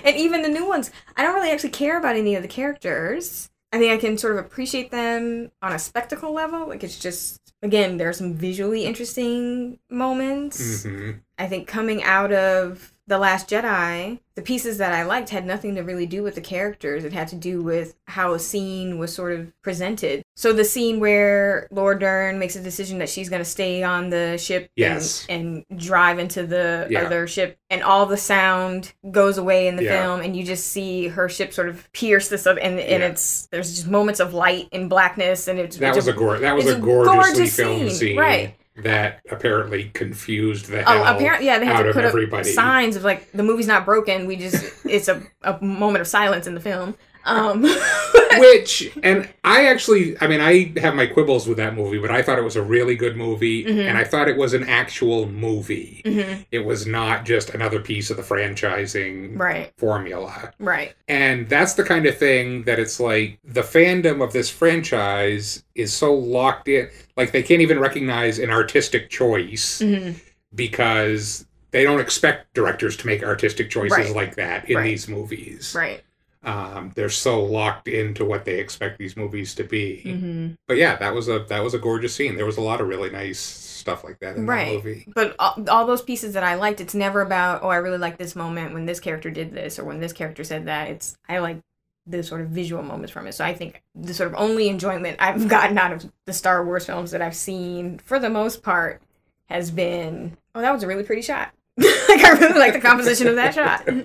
[0.04, 3.50] and even the new ones, I don't really actually care about any of the characters.
[3.74, 6.68] I think I can sort of appreciate them on a spectacle level.
[6.68, 10.84] Like it's just again, there are some visually interesting moments.
[10.84, 15.44] hmm I think coming out of The Last Jedi, the pieces that I liked had
[15.44, 17.04] nothing to really do with the characters.
[17.04, 20.22] It had to do with how a scene was sort of presented.
[20.36, 24.08] So the scene where Laura Dern makes a decision that she's going to stay on
[24.08, 25.26] the ship Yes.
[25.28, 27.02] and, and drive into the Yeah.
[27.02, 30.02] other ship, and all the sound goes away in the Yeah.
[30.02, 33.08] film, and you just see her ship sort of pierce this up, and, and Yeah.
[33.10, 36.56] it's there's just moments of light and blackness, and it's That was a gor- that
[36.56, 38.54] was a a gorgeously gorgeous filmed scene, scene, right.
[38.76, 42.50] That apparently confused the oh, hell Oh, apparently, yeah, they had out to of everybody.
[42.50, 44.26] signs of like the movie's not broken.
[44.26, 46.96] We just it's a, a moment of silence in the film.
[47.26, 47.62] Um,
[48.38, 52.20] Which, and I actually, I mean, I have my quibbles with that movie, but I
[52.20, 53.86] thought it was a really good movie, Mhm.
[53.88, 56.02] and I thought it was an actual movie.
[56.04, 60.52] mhm, It was not just another piece of the franchising right, formula.
[60.58, 65.62] right, And that's the kind of thing that it's like the fandom of this franchise
[65.76, 70.10] is so locked in, like they can't even recognize an artistic choice hmm
[70.56, 74.14] because they don't expect directors to make artistic choices Right.
[74.14, 74.84] like that in Right.
[74.84, 75.72] these movies.
[75.76, 76.00] right.
[76.44, 80.02] Um, they're so locked into what they expect these movies to be.
[80.02, 82.36] hmm But yeah, that was a that was a gorgeous scene.
[82.36, 84.66] There was a lot of really nice stuff like that in Right.
[84.66, 85.04] that movie.
[85.14, 88.18] But all, all those pieces that I liked, it's never about oh I really like
[88.18, 90.88] this moment when this character did this or when this character said that.
[90.88, 91.58] It's I like
[92.06, 93.32] the sort of visual moments from it.
[93.32, 96.84] So I think the sort of only enjoyment I've gotten out of the Star Wars
[96.84, 99.00] films that I've seen, for the most part,
[99.48, 101.52] has been oh that was a really pretty shot.
[101.78, 103.88] like I really like the composition of that shot.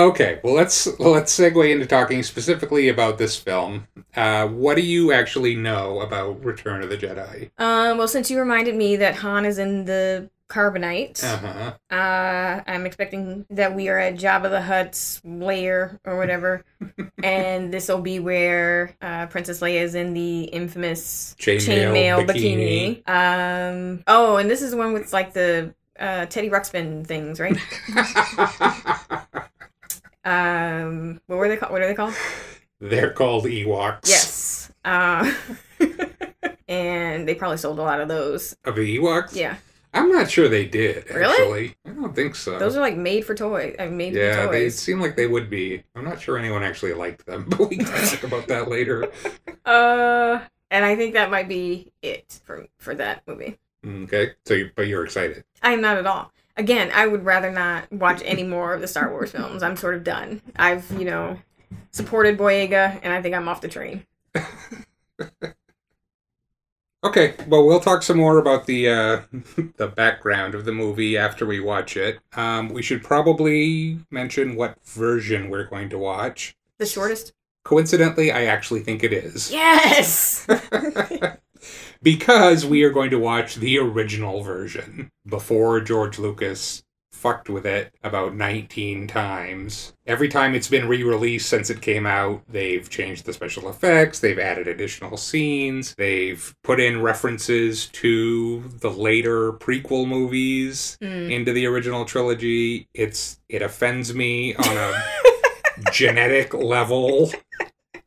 [0.00, 3.86] Okay, well let's let's segue into talking specifically about this film.
[4.16, 7.50] Uh, what do you actually know about Return of the Jedi?
[7.58, 11.74] Um, well, since you reminded me that Han is in the carbonite, Uh-huh.
[11.94, 16.64] uh, I'm expecting that we are at Jabba the Hutt's lair or whatever,
[17.22, 23.06] and this will be where uh, Princess Leia is in the infamous Chainmail chainmail bikini.
[23.06, 27.58] Um, oh, and this is the one with like the uh, Teddy Ruxpin things, right?
[30.24, 31.72] um, what were they called?
[31.72, 32.14] What are they called?
[32.80, 34.08] They're called Ewoks.
[34.08, 34.72] Yes.
[34.84, 35.30] Uh,
[36.68, 38.56] and they probably sold a lot of those.
[38.64, 39.34] Of the Ewoks?
[39.34, 39.56] Yeah.
[39.92, 41.24] I'm not sure they did, Really?
[41.32, 41.74] actually.
[41.84, 42.58] I don't think so.
[42.58, 43.74] Those are like made for toy.
[43.78, 45.82] Uh, made yeah, for they seem like they would be.
[45.96, 49.10] I'm not sure anyone actually liked them, but we can talk about that later.
[49.64, 50.38] Uh,
[50.70, 53.58] and I think that might be it for for that movie.
[53.84, 55.42] Okay, so you, but you're excited.
[55.62, 56.30] I am not at all.
[56.60, 59.62] Again, I would rather not watch any more of the Star Wars films.
[59.62, 60.42] I'm sort of done.
[60.56, 61.38] I've you know
[61.90, 64.06] supported Boyega, and I think I'm off the train.
[67.02, 69.22] Okay, well, we'll talk some more about the uh,
[69.78, 72.18] the background of the movie after we watch it.
[72.36, 76.54] Um, we should probably mention what version we're going to watch.
[76.76, 77.32] The shortest.
[77.64, 79.50] Coincidentally, I actually think it is.
[79.50, 80.46] Yes.
[82.02, 87.92] because we are going to watch the original version before George Lucas fucked with it
[88.02, 89.92] about 19 times.
[90.06, 94.20] Every time it's been re released since it came out, they've changed the special effects,
[94.20, 101.30] they've added additional scenes, they've put in references to the later prequel movies Mm.
[101.30, 102.88] into the original trilogy.
[102.94, 104.92] It's it offends me on a
[105.92, 107.30] genetic level.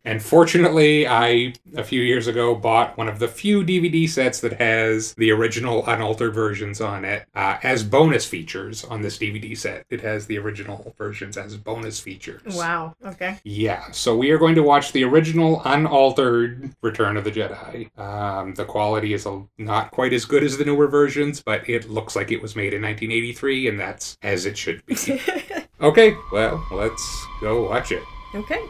[0.05, 4.53] And fortunately, I a few years ago bought one of the few DVD sets that
[4.59, 9.85] has the original unaltered versions on it uh, as bonus features on this DVD set.
[9.89, 12.55] It has the original versions as bonus features.
[12.55, 12.95] Wow.
[13.05, 13.39] Okay.
[13.43, 17.97] Yeah, so we are going to watch the original unaltered Return of the Jedi.
[17.97, 21.89] Um, the quality is a, not quite as good as the newer versions, but it
[21.89, 24.95] looks like it was made in 1983, and that's as it should be.
[25.81, 28.03] okay, well, let's go watch it.
[28.35, 28.61] okay.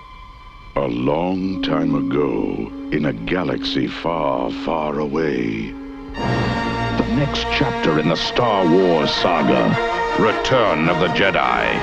[0.75, 5.69] A long time ago, in a galaxy far, far away.
[5.69, 9.69] The next chapter in the Star Wars saga
[10.19, 11.77] Return of the Jedi.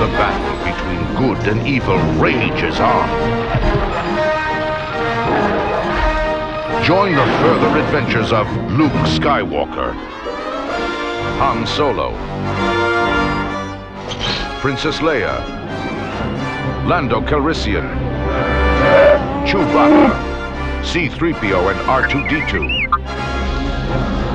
[0.00, 3.08] The battle between good and evil rages on.
[6.84, 9.94] Join the further adventures of Luke Skywalker,
[11.38, 12.12] Han Solo,
[14.66, 15.38] Princess Leia,
[16.88, 17.88] Lando Calrissian,
[19.46, 20.10] Chewbacca,
[20.84, 22.66] C-3PO and R2-D2,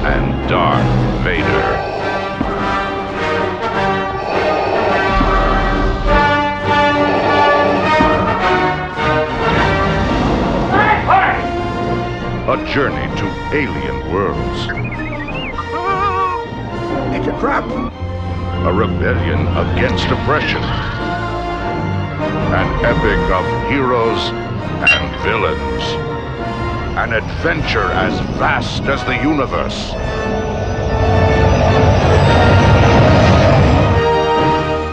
[0.06, 0.88] and Darth
[1.26, 1.68] Vader.
[12.48, 14.60] A journey to alien worlds.
[17.18, 18.02] It's a trap.
[18.64, 20.62] A rebellion against oppression.
[22.54, 24.30] An epic of heroes
[24.92, 25.84] and villains.
[26.98, 29.94] An adventure as vast as the universe.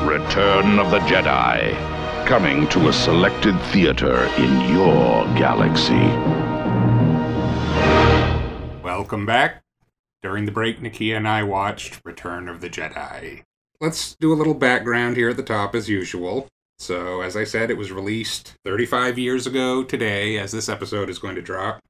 [0.08, 1.74] Return of the Jedi.
[2.26, 6.08] Coming to a selected theater in your galaxy.
[8.82, 9.62] Welcome back.
[10.22, 13.44] During the break, Nakia and I watched Return of the Jedi.
[13.80, 16.48] Let's do a little background here at the top as usual.
[16.80, 21.20] So, as I said, it was released 35 years ago today, as this episode is
[21.20, 21.80] going to drop.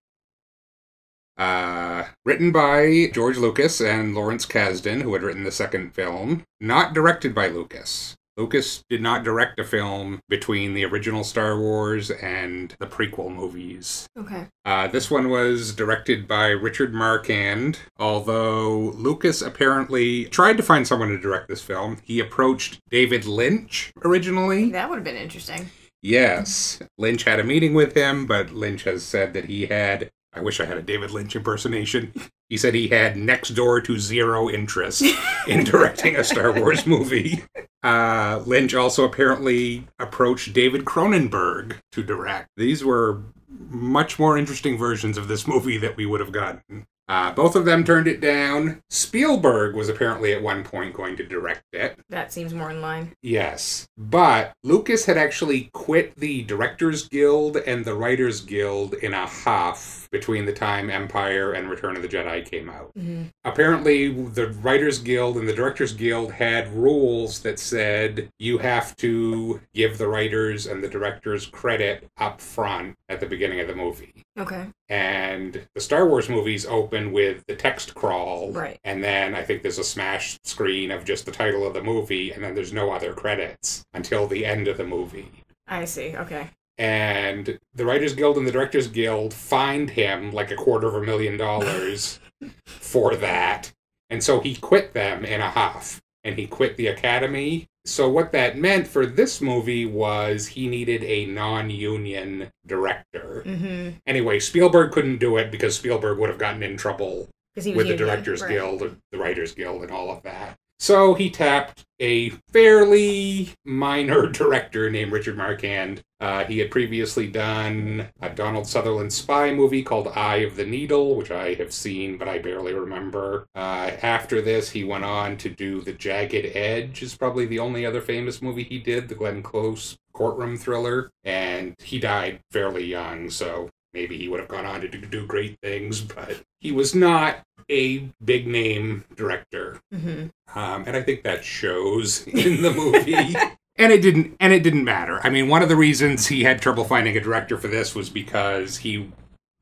[1.38, 6.42] Uh, written by George Lucas and Lawrence Kasdan, who had written the second film.
[6.61, 8.16] Not directed by Lucas.
[8.38, 14.07] Lucas did not direct a film between the original Star Wars and the prequel movies.
[14.16, 14.46] Okay.
[14.64, 21.09] Uh, this one was directed by Richard Marquand, although Lucas apparently tried to find someone
[21.09, 21.98] to direct this film.
[22.05, 24.70] He approached David Lynch originally.
[24.70, 25.68] That would have been interesting.
[26.01, 30.11] Yes, Lynch had a meeting with him, but Lynch has said that he had.
[30.33, 32.12] I wish I had a David Lynch impersonation.
[32.48, 35.02] He said he had next door to zero interest
[35.46, 37.44] in directing a Star Wars movie.
[37.82, 42.48] Uh, Lynch also apparently approached David Cronenberg to direct.
[42.56, 43.22] These were
[43.68, 46.87] much more interesting versions of this movie that we would have gotten.
[47.08, 48.82] Uh, both of them turned it down.
[48.90, 51.98] Spielberg was apparently at one point going to direct it.
[52.10, 53.12] That seems more in line.
[53.22, 53.86] Yes.
[53.96, 60.08] But Lucas had actually quit the Directors Guild and the Writers Guild in a huff
[60.12, 62.92] between the time Empire and Return of the Jedi came out.
[62.98, 63.30] Mhm.
[63.44, 69.60] Apparently, the Writers Guild and the Directors Guild had rules that said you have to
[69.74, 74.24] give the writers and the directors credit up front at the beginning of the movie.
[74.38, 74.66] Okay.
[74.88, 78.52] And the Star Wars movies open with the text crawl.
[78.52, 78.78] Right.
[78.84, 82.32] And then I think there's a smash screen of just the title of the movie,
[82.32, 85.30] and then there's no other credits until the end of the movie.
[85.66, 86.16] I see.
[86.16, 86.50] Okay.
[86.78, 91.02] And the Writers Guild and the Directors Guild fined him like a quarter of a
[91.02, 92.20] million dollars
[92.66, 93.72] for that.
[94.10, 96.00] And so he quit them in a huff.
[96.24, 97.68] And he quit the Academy.
[97.85, 103.42] So what that meant for this movie was he needed a non-union director.
[103.46, 103.96] Mm-hmm.
[104.07, 107.87] Anyway, Spielberg couldn't do it because Spielberg would have gotten in trouble Because he was
[107.87, 108.50] with the Directors right.
[108.50, 110.59] Guild, the Writers Guild, and all of that.
[110.78, 116.02] So he tapped a fairly minor director named Richard Marquand.
[116.20, 121.16] Uh, he had previously done a Donald Sutherland spy movie called Eye of the Needle,
[121.16, 123.46] which I have seen, but I barely remember.
[123.54, 127.84] Uh, after this, he went on to do The Jagged Edge, is probably the only
[127.84, 131.10] other famous movie he did, the Glenn Close courtroom thriller.
[131.24, 135.27] And he died fairly young, so maybe he would have gone on to do, do
[135.27, 139.81] great things, but he was not a big name director.
[139.94, 140.59] Mm-hmm.
[140.59, 143.37] Um, and I think that shows in the movie.
[143.77, 145.20] and it didn't and it didn't matter.
[145.22, 148.11] I mean, one of the reasons he had trouble finding a director for this was
[148.11, 149.11] because he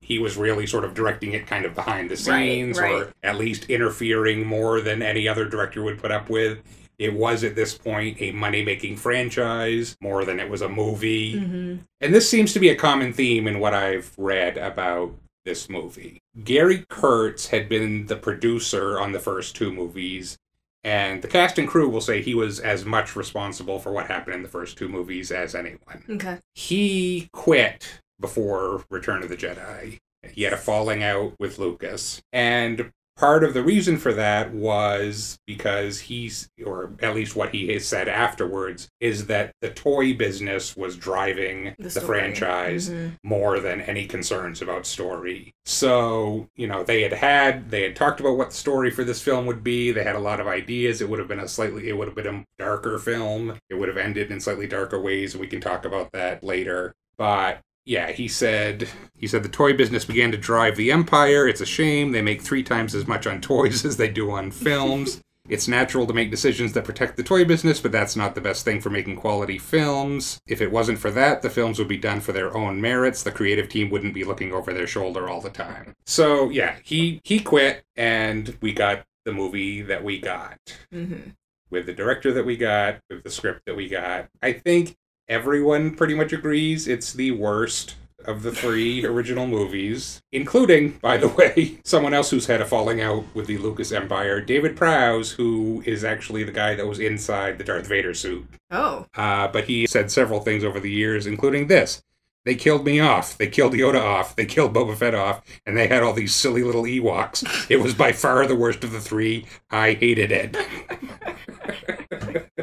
[0.00, 2.92] he was really sort of directing it kind of behind the Right, scenes right.
[2.92, 6.58] or at least interfering more than any other director would put up with.
[6.98, 11.34] It was at this point a money making franchise more than it was a movie.
[11.34, 11.76] Mm-hmm.
[12.00, 16.22] And this seems to be a common theme in what I've read about this movie.
[16.42, 20.36] Gary Kurtz had been the producer on the first two movies,
[20.82, 24.36] and the cast and crew will say he was as much responsible for what happened
[24.36, 26.04] in the first two movies as anyone.
[26.10, 26.38] Okay.
[26.54, 29.98] He quit before Return of the Jedi.
[30.22, 32.20] He had a falling out with Lucas.
[32.32, 37.72] And part of the reason for that was because he's, or at least what he
[37.72, 43.12] has said afterwards, is that the toy business was driving The the, franchise Mhm.
[43.24, 45.52] more than any concerns about story.
[45.64, 49.22] So, you know, they had had, they had talked about what the story for this
[49.22, 49.92] film would be.
[49.92, 51.00] They had a lot of ideas.
[51.00, 53.58] It would have been a slightly, it would have been a darker film.
[53.70, 55.36] It would have ended in slightly darker ways.
[55.36, 56.94] We can talk about that later.
[57.18, 61.48] But yeah, he said he said the toy business began to drive the empire.
[61.48, 64.50] It's a shame they make three times as much on toys as they do on
[64.50, 65.22] films.
[65.48, 68.64] It's natural to make decisions that protect the toy business, but that's not the best
[68.64, 70.40] thing for making quality films.
[70.48, 73.22] If it wasn't for that, the films would be done for their own merits.
[73.22, 75.94] The creative team wouldn't be looking over their shoulder all the time.
[76.04, 80.58] So, yeah, he he quit and we got the movie that we got
[80.92, 81.30] Mm-hmm.
[81.70, 84.26] with the director that we got, with the script that we got.
[84.42, 84.96] I think
[85.28, 91.28] everyone pretty much agrees it's the worst of the three original movies, including, by the
[91.28, 95.82] way, someone else who's had a falling out with the Lucas Empire, David Prowse, who
[95.86, 98.46] is actually the guy that was inside the Darth Vader suit.
[98.70, 99.06] Oh.
[99.14, 102.02] Uh, but he said several things over the years, including this.
[102.44, 103.36] They killed me off.
[103.36, 104.36] They killed Yoda off.
[104.36, 105.42] They killed Boba Fett off.
[105.66, 107.68] And they had all these silly little Ewoks.
[107.68, 109.46] It was by far the worst of the three.
[109.68, 110.56] I hated it.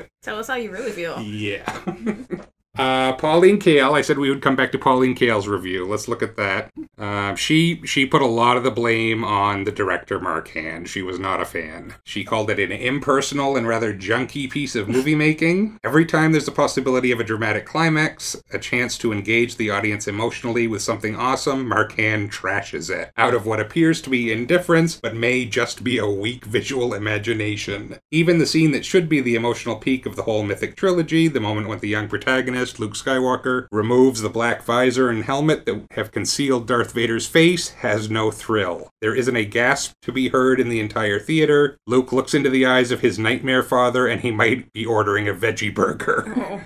[0.24, 1.20] Tell us how you really feel.
[1.22, 1.82] Yeah.
[2.76, 3.94] Uh, Pauline Kael.
[3.94, 5.86] I said we would come back to Pauline Kael's review.
[5.86, 6.72] Let's look at that.
[6.98, 10.90] Uh, she she put a lot of the blame on the director Marquand.
[10.90, 11.94] She was not a fan.
[12.04, 15.78] She called it an impersonal and rather junky piece of movie making.
[15.84, 20.08] Every time there's a possibility of a dramatic climax, a chance to engage the audience
[20.08, 25.16] emotionally with something awesome, Marquand trashes it out of what appears to be indifference, but
[25.16, 28.00] may just be a weak visual imagination.
[28.10, 31.40] Even the scene that should be the emotional peak of the whole mythic trilogy, the
[31.40, 36.12] moment when the young protagonist, Luke Skywalker, removes the black visor and helmet that have
[36.12, 38.90] concealed Darth Vader's face, has no thrill.
[39.02, 41.78] There isn't a gasp to be heard in the entire theater.
[41.88, 45.34] Luke looks into the eyes of his nightmare father, and he might be ordering a
[45.34, 46.34] veggie burger.
[46.44, 46.62] Oh.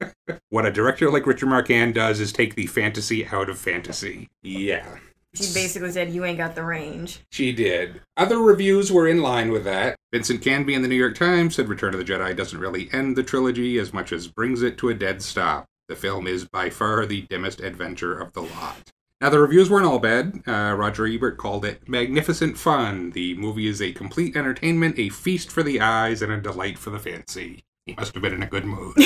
[0.50, 4.28] what a director like Richard Marquand does is take the fantasy out of fantasy.
[4.42, 4.98] Yeah.
[5.34, 7.20] She basically said you ain't got the range.
[7.30, 8.00] She did.
[8.16, 9.96] Other reviews were in line with that.
[10.12, 13.14] Vincent Canby in the New York Times said Return of the Jedi doesn't really end
[13.14, 15.66] the trilogy as much as brings it to a dead stop.
[15.88, 18.90] The film is by far the dimmest adventure of the lot.
[19.20, 20.42] Now, the reviews weren't all bad.
[20.46, 23.10] Uh, Roger Ebert called it magnificent fun.
[23.10, 26.88] The movie is a complete entertainment, a feast for the eyes, and a delight for
[26.88, 27.62] the fancy.
[27.84, 28.96] He must have been in a good mood.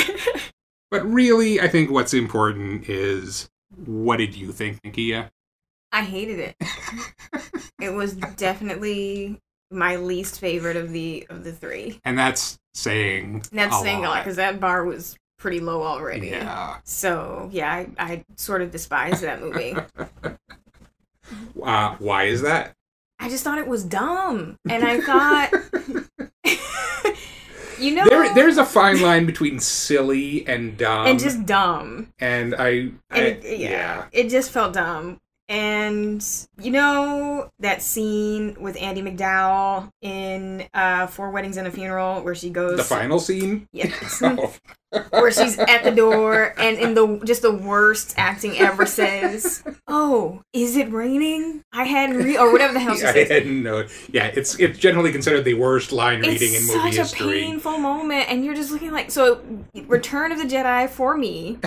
[0.90, 3.48] but really, I think what's important is
[3.86, 5.30] what did you think, Nikia?
[5.94, 6.56] I hated it.
[7.80, 9.40] it was definitely
[9.70, 12.00] my least favorite of the of the three.
[12.04, 14.24] And that's saying And that's a saying a lot lot.
[14.24, 16.28] because that bar was pretty low already.
[16.28, 16.78] Yeah.
[16.84, 19.74] So yeah, I, I sort of despise that movie.
[21.62, 22.74] Uh, why is that?
[23.18, 25.50] I just thought it was dumb, and I thought,
[27.78, 32.12] you know, There, there's a fine line between silly and dumb, and just dumb.
[32.18, 35.18] and I, And I- it, yeah, it just felt dumb.
[35.48, 36.26] And
[36.58, 42.34] you know that scene with Andie MacDowell in uh, Four Weddings and a Funeral where
[42.34, 43.68] she goes the final scene.
[43.72, 44.22] Yes.
[44.36, 44.54] Oh,
[45.10, 50.42] where she's at the door and in the just the worst acting ever says, "Oh,
[50.52, 53.28] is it raining?" I hadn't re or whatever the hell she I says.
[53.28, 53.86] hadn't know.
[54.10, 58.30] Yeah, it's it's generally considered the worst line reading in It's such a painful moment,
[58.30, 59.40] and you're just looking like so.
[59.86, 61.58] Return of the Jedi for me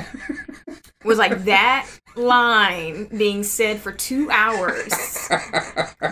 [1.04, 5.30] was like that line being said for two hours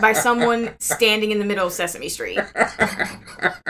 [0.00, 2.38] by someone standing in the middle of Sesame Street.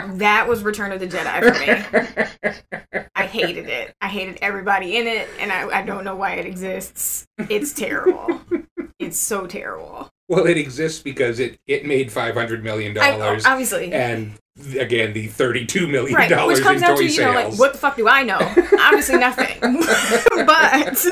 [0.07, 3.07] That was Return of the Jedi for me.
[3.17, 3.95] I hated it.
[4.01, 7.27] I hated everybody in it, and I, I don't know why it exists.
[7.39, 8.41] It's terrible.
[8.99, 10.09] It's so terrible.
[10.29, 14.33] Well, it exists because it it made five hundred million dollars, obviously, and
[14.79, 17.59] again the thirty-two million right, dollars which comes in down toy to you know like
[17.59, 18.39] what the fuck do I know?
[18.81, 21.05] obviously nothing, but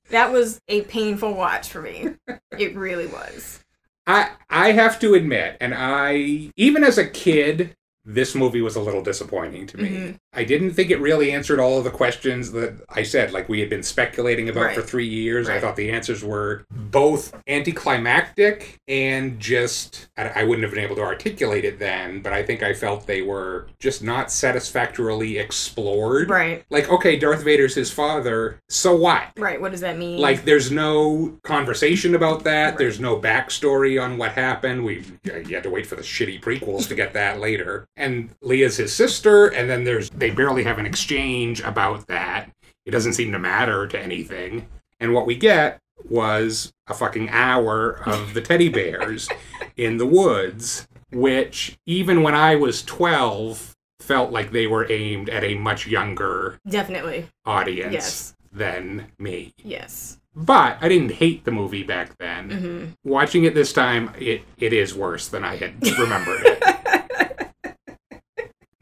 [0.10, 2.10] that was a painful watch for me.
[2.56, 3.64] It really was.
[4.06, 7.74] I I have to admit, and I even as a kid,
[8.04, 9.88] this movie was a little disappointing to me.
[9.88, 10.14] Mhm.
[10.32, 13.60] I didn't think it really answered all of the questions that I said, like we
[13.60, 14.74] had been speculating about Right.
[14.74, 15.48] for three years.
[15.48, 20.96] I thought the answers were both anticlimactic and just, I I wouldn't have been able
[20.96, 26.30] to articulate it then, but I think I felt they were just not satisfactorily explored.
[26.30, 29.24] Right, Like, okay, Darth Vader's his father, so what?
[29.36, 29.60] right.
[29.60, 30.18] What does that mean?
[30.18, 32.70] Like, there's no conversation about that.
[32.70, 32.78] Right.
[32.78, 34.84] There's no backstory on what happened.
[34.84, 37.86] We you had to wait for the shitty prequels to get that later.
[38.00, 42.50] And Leia's his sister, and then there's they barely have an exchange about that.
[42.86, 44.66] It doesn't seem to matter to anything.
[44.98, 45.78] And what we get
[46.08, 49.28] was a fucking hour of the teddy bears
[49.76, 55.44] in the woods, which even when I was twelve felt like they were aimed at
[55.44, 58.34] a much younger definitely, audience Yes.
[58.50, 59.52] than me.
[59.62, 60.16] yes.
[60.34, 62.50] But I didn't hate the movie back then.
[62.50, 66.62] hmm Watching it this time, it, it is worse than I had remembered it.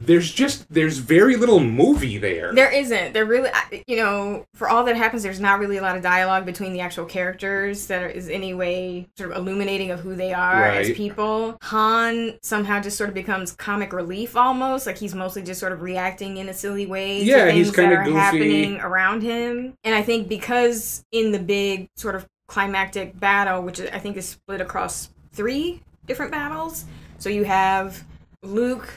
[0.08, 2.54] There's just there's very little movie there.
[2.54, 3.12] There isn't.
[3.12, 3.50] There really,
[3.86, 6.80] you know, for all that happens, there's not really a lot of dialogue between the
[6.80, 11.58] actual characters that is any way sort of illuminating of who they are as people.
[11.60, 15.82] Han somehow just sort of becomes comic relief almost, like he's mostly just sort of
[15.82, 18.16] reacting in a silly way Yeah, to things that are goofy.
[18.16, 19.74] happening around him.
[19.84, 24.26] And I think because in the big sort of climactic battle, which I think is
[24.26, 26.86] split across three different battles,
[27.18, 28.02] so you have
[28.42, 28.88] Luke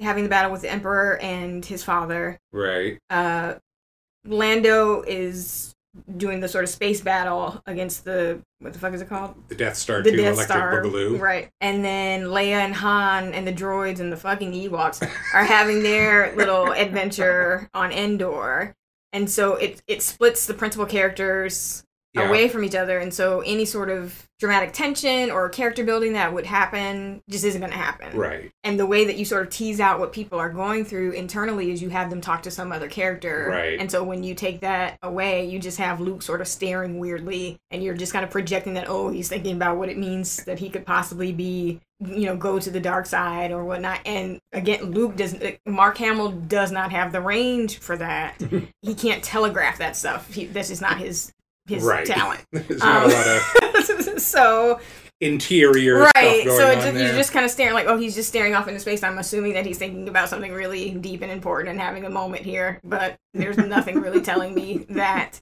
[0.00, 2.98] having the battle with the Emperor and his father right.
[3.10, 3.54] uh,
[4.24, 5.74] Lando is
[6.16, 9.34] doing the sort of space battle against the what the fuck is it called?
[9.48, 11.20] The Death Star The 2 Death Electric Star, Boogaloo.
[11.20, 11.50] right?
[11.60, 16.34] And then Leia and Han and the droids and the fucking Ewoks are having their
[16.36, 18.74] little adventure on Endor,
[19.12, 21.84] and so it it splits the principal characters
[22.16, 22.28] Yeah.
[22.28, 26.32] away from each other, and so any sort of dramatic tension or character building that
[26.32, 28.16] would happen just isn't going to happen.
[28.16, 28.52] Right.
[28.64, 31.70] And the way that you sort of tease out what people are going through internally
[31.70, 33.48] is you have them talk to some other character.
[33.50, 33.80] Right.
[33.80, 37.58] And so when you take that away, you just have Luke sort of staring weirdly
[37.70, 40.58] and you're just kind of projecting that, oh, he's thinking about what it means that
[40.58, 44.00] he could possibly be, you know, go to the dark side or whatnot.
[44.04, 48.38] And again, Luke doesn't, Mark Hamill does not have the range for that.
[48.82, 50.30] he can't telegraph that stuff.
[50.34, 51.32] He, that's just not his.
[51.68, 52.06] His Right.
[52.06, 52.44] talent.
[52.52, 54.80] There's not Um, a lot of so
[55.20, 58.68] interior right so just, you're just kind of staring like oh he's just staring off
[58.68, 62.04] into space i'm assuming that he's thinking about something really deep and important and having
[62.04, 65.40] a moment here but there's nothing really telling me that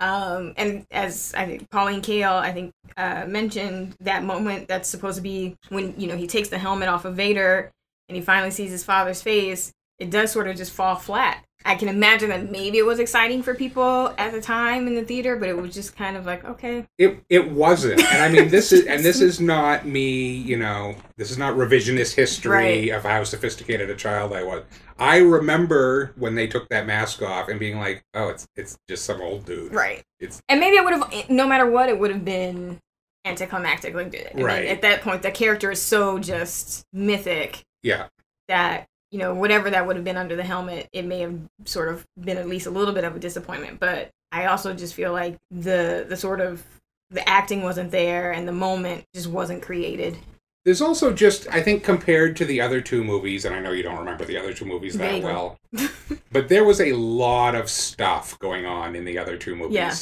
[0.00, 5.16] um and as i think pauline kael i think uh mentioned that moment that's supposed
[5.16, 7.70] to be when you know he takes the helmet off of vader
[8.08, 9.70] and he finally sees his father's face
[10.00, 13.42] it does sort of just fall flat I can imagine that maybe it was exciting
[13.42, 16.42] for people at the time in the theater, but it was just kind of like,
[16.42, 20.32] okay, It it wasn't, and I mean this is and this is not me.
[20.32, 22.88] You know, this is not revisionist history Right.
[22.88, 24.64] of how sophisticated a child I was.
[24.98, 29.04] I remember when they took that mask off and being like, "Oh, it's it's just
[29.04, 30.02] some old dude." Right.
[30.18, 32.78] It's And maybe it would have, no matter what, it would have been
[33.26, 33.94] anticlimactic.
[33.94, 34.64] Like, I mean, Right.
[34.66, 38.06] at that point, the character is so just mythic yeah,
[38.48, 41.88] that you know whatever that would have been under the helmet, it may have sort
[41.88, 43.80] of been at least a little bit of a disappointment.
[43.80, 46.64] But I also just feel like the the sort of
[47.10, 50.16] the acting wasn't there and the moment just wasn't created.
[50.64, 53.82] There's also just, I think, compared to the other two movies, and I know you
[53.82, 55.32] don't remember the other two movies that Vaguely.
[55.32, 55.58] well,
[56.32, 59.74] but there was a lot of stuff going on in the other two movies.
[59.74, 59.94] Yeah.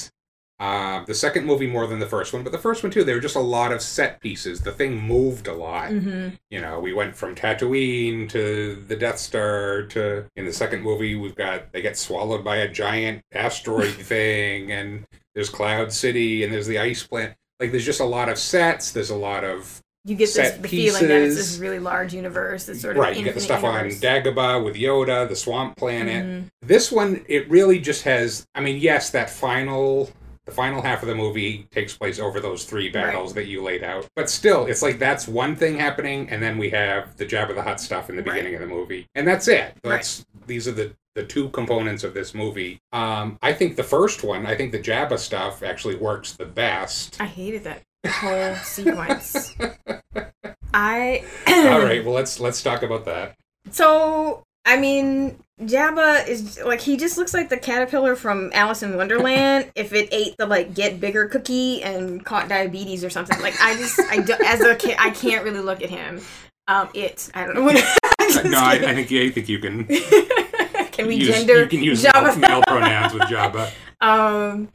[0.61, 3.05] Uh, the second movie more than the first one, but the first one too.
[3.05, 4.61] There were just a lot of set pieces.
[4.61, 5.91] The thing moved a lot.
[5.91, 6.31] Mm-hmm.
[6.51, 11.15] You know, we went from Tatooine to the Death Star to in the second movie
[11.15, 16.53] we've got they get swallowed by a giant asteroid thing, and there's Cloud City, and
[16.53, 17.35] there's the ice plant.
[17.61, 18.91] Like there's just a lot of sets.
[18.93, 21.53] There's a lot of You get this the feeling that it's pieces.
[21.53, 22.67] this really large universe.
[22.67, 23.17] This sort of right.
[23.17, 23.95] You get the stuff universe.
[23.95, 26.25] on Dagobah with Yoda, the Swamp Planet.
[26.25, 26.45] Mhm.
[26.63, 28.45] This one, it really just has.
[28.57, 30.11] I mean, yes, that final.
[30.49, 33.85] The final half of the movie takes place over those three battles that you laid
[33.85, 34.07] out.
[34.17, 37.61] But still, it's like that's one thing happening, and then we have the Jabba the
[37.63, 38.37] Hutt stuff in the Right.
[38.37, 39.07] beginning of the movie.
[39.15, 39.75] And that's it.
[39.83, 42.81] That's these are the the two components of this movie.
[42.95, 47.21] Um, I think the first one, I think the Jabba stuff actually works the best.
[47.21, 49.55] I hated that whole sequence.
[50.73, 53.35] I All right, well let's let's talk about that.
[53.71, 58.97] So I mean, Jabba is like he just looks like the caterpillar from Alice in
[58.97, 63.41] Wonderland if it ate the like get bigger cookie and caught diabetes or something.
[63.41, 66.21] Like I just I do, as a kid I can't really look at him.
[66.69, 67.75] Um, it I don't know what.
[68.45, 69.85] no, I, I think I think you can
[70.93, 72.39] can we use, gender you can use Jabba?
[72.39, 73.73] male pronouns with Jabba.
[74.01, 74.69] Um,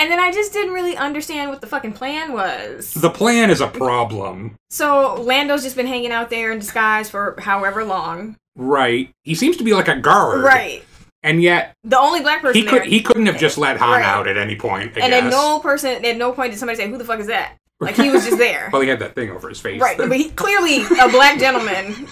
[0.00, 2.94] and then I just didn't really understand what the fucking plan was.
[2.94, 4.56] The plan is a problem.
[4.70, 8.36] So Lando's just been hanging out there in disguise for however long.
[8.56, 9.10] Right.
[9.24, 10.42] He seems to be like a guard.
[10.42, 10.82] Right.
[11.22, 14.02] And yet The only black person he could he couldn't have just let Han Right.
[14.04, 14.96] out at any point.
[14.96, 15.24] I and guess.
[15.24, 17.94] at no person, at no point did somebody say, "Who the fuck is that?" Like
[17.96, 19.80] he was just there, Well, he had that thing over his face.
[19.82, 19.98] right?
[19.98, 22.06] But he clearly a black gentleman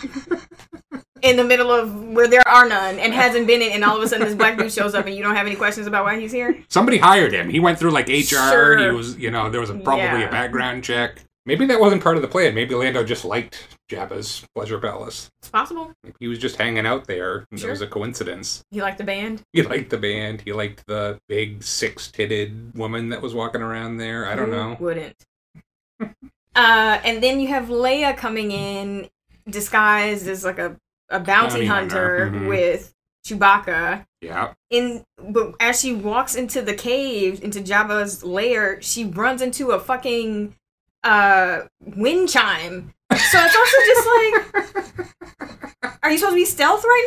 [1.23, 3.73] in the middle of where there are none, and hasn't been in.
[3.73, 5.57] And all of a sudden, this black dude shows up, and you don't have any
[5.57, 6.63] questions about why he's here.
[6.69, 7.49] Somebody hired him.
[7.49, 8.25] He went through like HR.
[8.25, 8.79] Sure.
[8.79, 10.29] He was, you know, there was a, probably Yeah.
[10.29, 11.23] a background check.
[11.47, 12.55] Maybe that wasn't part of the plan.
[12.55, 15.31] Maybe Lando just liked Jabba's pleasure palace.
[15.41, 15.93] It's possible.
[16.21, 17.47] He was just hanging out there.
[17.51, 17.71] and Sure.
[17.71, 18.63] It was a coincidence.
[18.71, 19.41] He liked the band.
[19.55, 20.43] He liked the band.
[20.43, 24.27] He liked the big six-titted woman that was walking around there.
[24.27, 24.77] I don't Who know.
[24.79, 25.17] Wouldn't.
[26.01, 26.05] uh,
[26.55, 29.09] and then you have Leia coming in
[29.49, 30.77] disguised as like a
[31.11, 32.49] a bounty, Bounty hunter, hunter, mhm.
[32.49, 32.95] with
[33.27, 34.05] Chewbacca.
[34.21, 34.55] Yeah.
[34.71, 39.81] in but as she walks into the cave into Jabba's lair, she runs into a
[39.81, 40.55] fucking
[41.05, 42.93] uh wind chime.
[43.13, 47.05] So it's also just like Are you supposed to be stealth right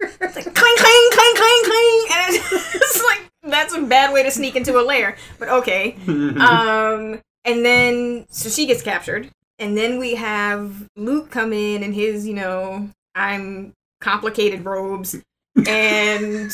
[0.00, 0.08] now?
[0.26, 4.22] It's like clang clang clang clang clang and it's just like that's a bad way
[4.22, 5.16] to sneak into a lair.
[5.38, 5.96] But okay.
[6.06, 9.30] Um and then so she gets captured.
[9.58, 15.16] And then we have Luke come in and his, you know, I'm complicated robes
[15.66, 16.52] and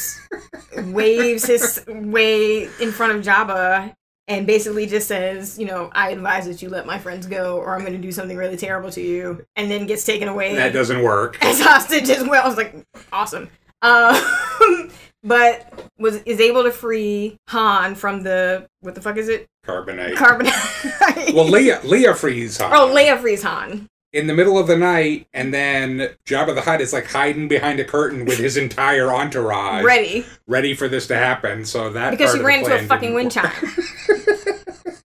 [0.76, 3.94] waves his way in front of Jabba
[4.28, 7.74] and basically just says, you know, I advise that you let my friends go or
[7.74, 10.72] I'm going to do something really terrible to you and then gets taken away that
[10.72, 11.38] doesn't work.
[11.44, 12.44] as hostage as well.
[12.44, 12.74] I was like,
[13.12, 13.48] awesome.
[13.82, 14.90] Um,
[15.22, 19.46] but was is able to free Han from the what the fuck is it?
[19.64, 20.14] Carbonite.
[20.14, 21.34] Carbonite.
[21.34, 23.86] well, Leia Leia frees Han oh, Leia frees Han.
[24.16, 27.78] In the middle of the night, and then Jabba the Hutt is like hiding behind
[27.80, 30.24] a curtain with his entire entourage, Ready.
[30.46, 31.66] ready for this to happen.
[31.66, 33.52] So that Because of ran into a fucking wind chime.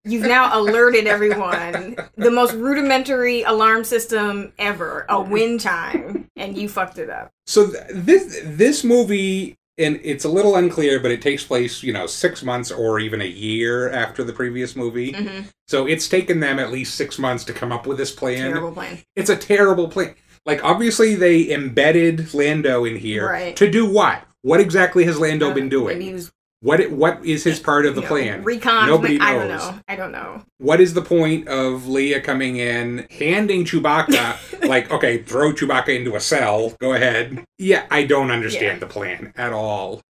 [0.04, 1.96] You've now alerted everyone.
[2.16, 5.06] The most rudimentary alarm system ever.
[5.10, 6.30] A wind chime.
[6.36, 7.32] And you fucked it up.
[7.46, 11.92] So th- this this movie, and it's a little unclear, but it takes place, you
[11.92, 15.12] know, six months or even a year after the previous movie.
[15.14, 18.52] hmm So it's taken them at least six months to come up with this plan.
[18.52, 19.00] Terrible plan.
[19.16, 20.16] It's a terrible plan.
[20.46, 23.56] Like obviously they embedded Lando in here Right.
[23.58, 24.24] to do what?
[24.44, 25.98] What exactly has Lando Uh, been doing?
[26.00, 26.32] Maybe he was
[26.62, 28.44] What it- what is his part of the you know, plan?
[28.44, 28.88] Recon.
[28.88, 29.62] Nobody I don't knows.
[29.62, 29.80] know.
[29.88, 30.44] I don't know.
[30.60, 36.16] What is the point of Leia coming in, handing Chewbacca, like, okay, throw Chewbacca into
[36.16, 37.44] a cell, go ahead.
[37.58, 38.80] Yeah, I don't understand Yeah.
[38.80, 40.02] the plan at all.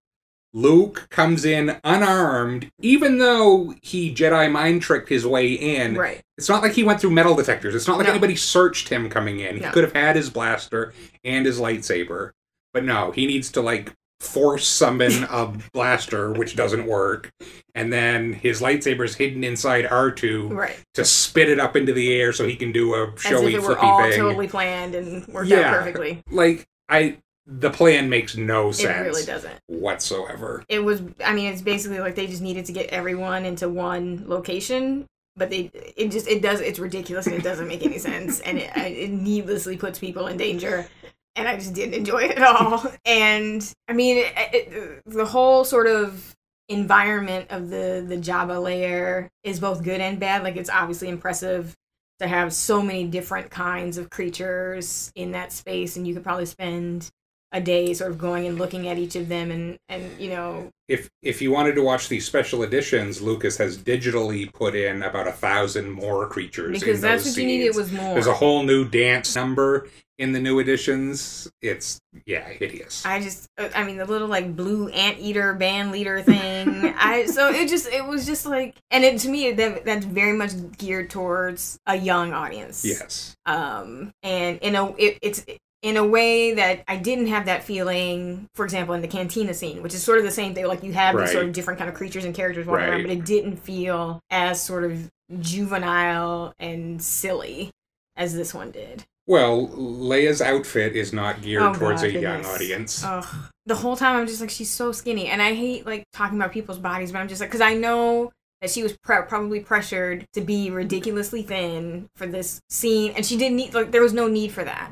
[0.54, 5.96] Luke comes in unarmed, even though he Jedi mind tricked his way in.
[5.96, 6.20] Right.
[6.38, 7.74] It's not like he went through metal detectors.
[7.74, 8.12] It's not like No.
[8.12, 9.56] anybody searched him coming in.
[9.56, 10.94] He could have had his blaster
[11.24, 12.32] and his lightsaber.
[12.74, 17.32] But no, he needs to like force summon a blaster, which doesn't work.
[17.74, 20.78] And then his lightsaber is hidden inside R2 Right.
[20.94, 23.64] to spit it up into the air so he can do a As showy if
[23.64, 24.20] it were all thing.
[24.20, 25.72] totally planned and worked Yeah.
[25.72, 26.22] out perfectly.
[26.30, 27.18] Like I
[27.48, 29.00] the plan makes no sense.
[29.00, 29.56] It really doesn't.
[29.68, 30.64] whatsoever.
[30.70, 31.02] It was.
[31.26, 35.06] I mean, it's basically like they just needed to get everyone into one location,
[35.36, 35.72] but they.
[35.98, 36.28] It just.
[36.28, 36.62] It does.
[36.62, 40.38] It's ridiculous and it doesn't make any sense, and it, it needlessly puts people in
[40.38, 40.88] danger.
[41.36, 42.86] And I just didn't enjoy it at all.
[43.06, 46.36] And I mean, it, it, the whole sort of
[46.70, 50.44] environment of the the Jabba lair is both good and bad.
[50.44, 51.76] Like it's obviously impressive
[52.20, 56.46] to have so many different kinds of creatures in that space, and you could probably
[56.46, 57.10] spend
[57.52, 60.70] a day sort of going and looking at each of them and and you know
[60.88, 65.28] If if you wanted to watch these special editions, Lucas has digitally put in about
[65.28, 66.80] a thousand more creatures.
[66.80, 69.88] because that's what you needed was more There's a whole new dance number
[70.22, 71.50] in the new editions.
[71.62, 73.06] It's yeah, hideous.
[73.06, 77.50] i just uh, i mean the little like blue anteater band leader thing i so
[77.50, 81.10] it just it was just like and it to me that that's very much geared
[81.10, 83.36] towards a young audience yes.
[83.46, 85.46] um and in a it, it's
[85.82, 89.82] in a way that I didn't have that feeling, for example, in the cantina scene,
[89.82, 90.68] which is sort of the same thing.
[90.68, 93.10] Like you have these sort of different kind of creatures and characters walking around, but
[93.10, 95.10] it didn't feel as sort of
[95.40, 97.72] juvenile and silly
[98.16, 99.06] as this one did.
[99.32, 103.02] Well, Leia's outfit is not geared Oh, towards God, a young audience.
[103.02, 103.26] Ugh.
[103.66, 106.52] The whole time I'm just like, she's so skinny, and I hate like talking about
[106.52, 110.26] people's bodies, but I'm just like, because I know that she was pre- probably pressured
[110.34, 114.28] to be ridiculously thin for this scene, and she didn't need like there was no
[114.28, 114.92] need for that.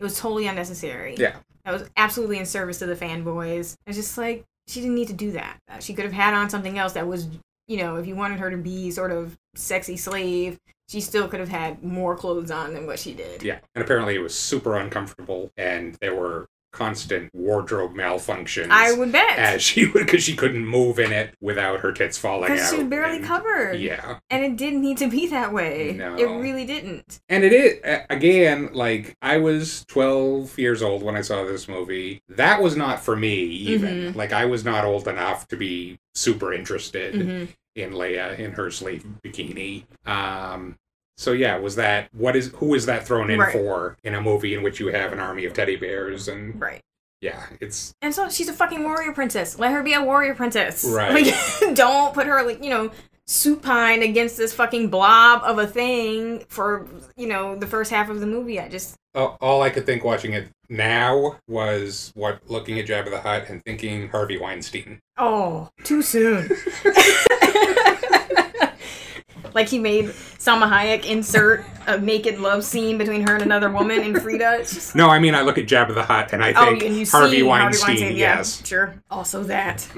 [0.00, 1.14] It was totally unnecessary.
[1.16, 1.36] Yeah.
[1.64, 3.76] That was absolutely in service to the fanboys.
[3.86, 5.58] It's just like she didn't need to do that.
[5.78, 7.28] She could have had on something else that was,
[7.68, 10.58] you know, if you wanted her to be sort of sexy slave,
[10.88, 13.42] she still could have had more clothes on than what she did.
[13.42, 18.68] Yeah, and apparently it was super uncomfortable, and there were constant wardrobe malfunctions.
[18.70, 19.38] I would bet.
[19.38, 22.68] as she would because she couldn't move in it without her tits falling out.
[22.70, 23.80] She was barely and- covered.
[23.80, 25.94] Yeah, And it didn't need to be that way.
[25.96, 26.16] No.
[26.16, 27.18] It really didn't.
[27.30, 27.80] and it is
[28.10, 32.20] again like I was twelve years old when I saw this movie.
[32.28, 33.94] That was not for me even.
[34.08, 34.18] Mm-hmm.
[34.18, 37.48] Like I was not old enough to be super interested Mhm.
[37.76, 39.84] In Leia in her slave bikini.
[40.06, 40.76] Um.
[41.18, 43.52] So yeah, was that what is who is that thrown in Right.
[43.52, 46.80] for in a movie in which you have an army of teddy bears and Right.
[47.22, 49.58] yeah, it's And so she's a fucking warrior princess.
[49.58, 50.84] Let her be a warrior princess.
[50.84, 51.12] Right.
[51.26, 52.90] Like, don't put her, like, you know,
[53.26, 58.20] supine against this fucking blob of a thing for, you know, the first half of
[58.20, 58.60] the movie.
[58.60, 58.94] I just.
[59.14, 63.48] Uh, all I could think watching it now was what looking at Jabba the Hutt
[63.48, 65.00] and thinking Harvey Weinstein.
[65.16, 66.50] Oh, too soon.
[69.54, 74.02] like he made Salma Hayek insert a naked love scene between her and another woman
[74.02, 74.58] in Frida.
[74.58, 74.94] Just.
[74.94, 77.06] No, I mean I look at Jabba the Hutt and I Oh, think and you
[77.06, 78.96] Harvey, see Weinstein, yeah, Yes, sure.
[79.10, 79.88] Also that.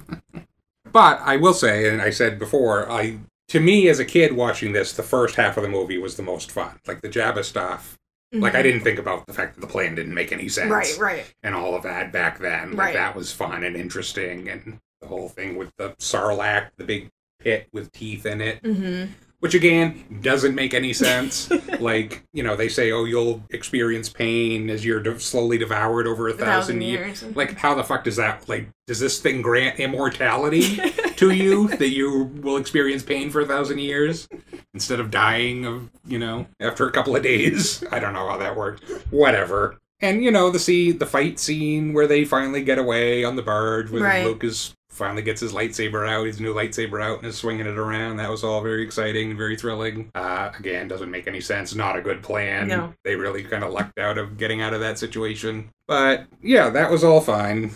[0.94, 3.18] but I will say, and I said before, I
[3.48, 6.22] to me as a kid watching this, the first half of the movie was the
[6.22, 6.78] most fun.
[6.86, 7.98] Like the Jabba stuff.
[8.32, 10.64] Like I didn't think about the fact that the plan didn't make any sense.
[10.72, 11.00] Mm-hmm.
[11.02, 11.34] Right, right.
[11.44, 12.70] and all of that back then.
[12.70, 12.94] Like Right.
[12.94, 17.68] that was fun and interesting, and the whole thing with the Sarlacc, the big pit
[17.72, 19.12] with teeth in it, Mm-hmm.
[19.44, 21.50] Which again doesn't make any sense.
[21.78, 26.28] like you know, they say, "Oh, you'll experience pain as you're de- slowly devoured over
[26.28, 27.36] a thousand, thousand years." years.
[27.36, 28.48] Like, how the fuck does that?
[28.48, 30.76] Like, does this thing grant immortality
[31.16, 34.28] to you that you will experience pain for a thousand years
[34.72, 37.84] instead of dying of you know after a couple of days?
[37.92, 38.80] I don't know how that works.
[39.10, 39.78] Whatever.
[40.00, 43.42] And you know the scene, the fight scene where they finally get away on the
[43.42, 44.24] barge, where Right.
[44.24, 48.16] Lucas finally gets his lightsaber out, his new lightsaber out, and is swinging it around.
[48.16, 50.10] That was all very exciting and very thrilling.
[50.14, 51.74] Uh, again, doesn't make any sense.
[51.74, 52.68] Not a good plan.
[52.68, 52.94] No.
[53.04, 55.70] They really kind of lucked out of getting out of that situation.
[55.86, 57.72] But yeah, that was all fine.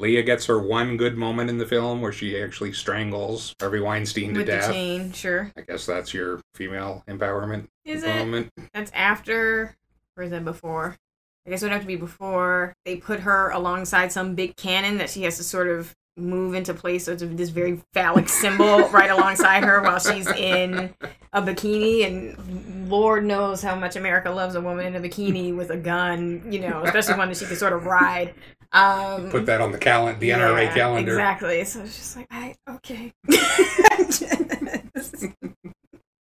[0.00, 4.32] Leia gets her one good moment in the film where she actually strangles Harvey Weinstein
[4.34, 4.72] to With the death.
[4.72, 5.52] chain, sure.
[5.56, 8.08] I guess that's your female empowerment Is it?
[8.16, 8.50] moment.
[8.74, 9.76] That's after,
[10.16, 10.96] or is that before?
[11.46, 14.98] I guess it would have to be before they put her alongside some big cannon
[14.98, 17.06] that she has to sort of move into place.
[17.06, 20.94] So it's this very phallic symbol right alongside her while she's in
[21.32, 22.06] a bikini.
[22.06, 26.42] And Lord knows how much America loves a woman in a bikini with a gun,
[26.50, 28.34] you know, especially one that she can sort of ride.
[28.72, 31.12] Um, Put that on the calendar, the NRA yeah, calendar.
[31.12, 31.64] Exactly.
[31.64, 33.12] So it's just like, I, okay.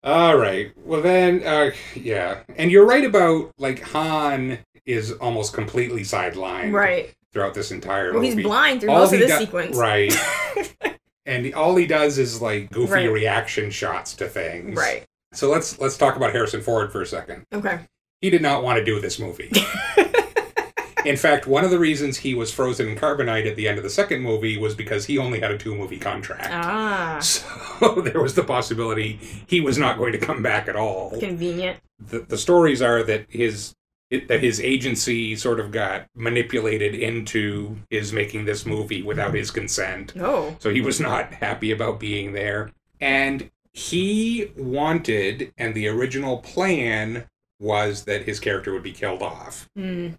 [0.04, 0.72] All right.
[0.84, 2.44] Well, then, uh, yeah.
[2.58, 7.14] And you're right about, like, Han is almost completely sidelined right.
[7.34, 8.36] Throughout this entire Well, movie.
[8.36, 9.76] he's blind through All most of this do- sequence.
[9.78, 10.14] Right.
[11.26, 13.12] and all he does is, like, goofy Right.
[13.12, 14.76] reaction shots to things.
[14.76, 15.06] Right.
[15.34, 17.46] So let's let's talk about Harrison Ford for a second.
[17.54, 17.80] Okay.
[18.20, 19.50] He did not want to do this movie.
[21.04, 23.84] In fact, one of the reasons he was frozen in carbonite at the end of
[23.84, 26.50] the second movie was because he only had a two movie contract.
[26.52, 29.14] Ah, So there was the possibility
[29.48, 31.18] he was not going to come back at all.
[31.20, 31.80] convenient.
[32.00, 33.74] The, the stories are that his
[34.12, 39.50] it, that his agency sort of got manipulated into his making this movie without his
[39.50, 40.14] consent.
[40.20, 40.56] Oh.
[40.60, 42.72] So he was not happy about being there.
[43.00, 47.26] And he wanted, and the original plan
[47.60, 49.70] was that his character would be killed off.
[49.76, 50.10] Hmm.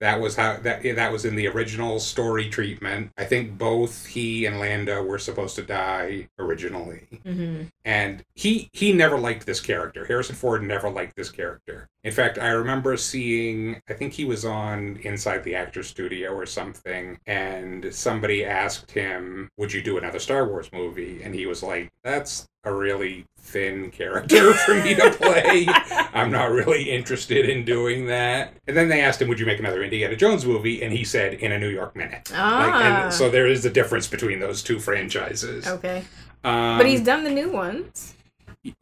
[0.00, 3.10] That was how that that was in the original story treatment.
[3.18, 7.08] I think both he and Lando were supposed to die originally.
[7.24, 10.04] hmm And he he never liked this character.
[10.04, 11.88] Harrison Ford never liked this character.
[12.04, 16.44] In fact, I remember seeing I think he was on Inside the Actor Studio or
[16.44, 21.62] something and somebody asked him, "Would you do another Star Wars movie?" And he was
[21.62, 25.66] like, "That's a really thin character for me to play.
[26.12, 29.60] I'm not really interested in doing that." And then they asked him, "Would you make
[29.60, 33.04] another Indiana Jones movie?" And he said, "In a New York Minute." Like, Ah.
[33.04, 35.66] and so there is a difference between those two franchises.
[35.66, 36.04] okay.
[36.44, 38.14] Um, But he's done the new ones.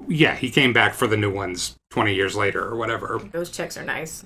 [0.08, 3.20] yeah, he came back for the new ones 20 years later or whatever.
[3.32, 4.24] Those checks are nice.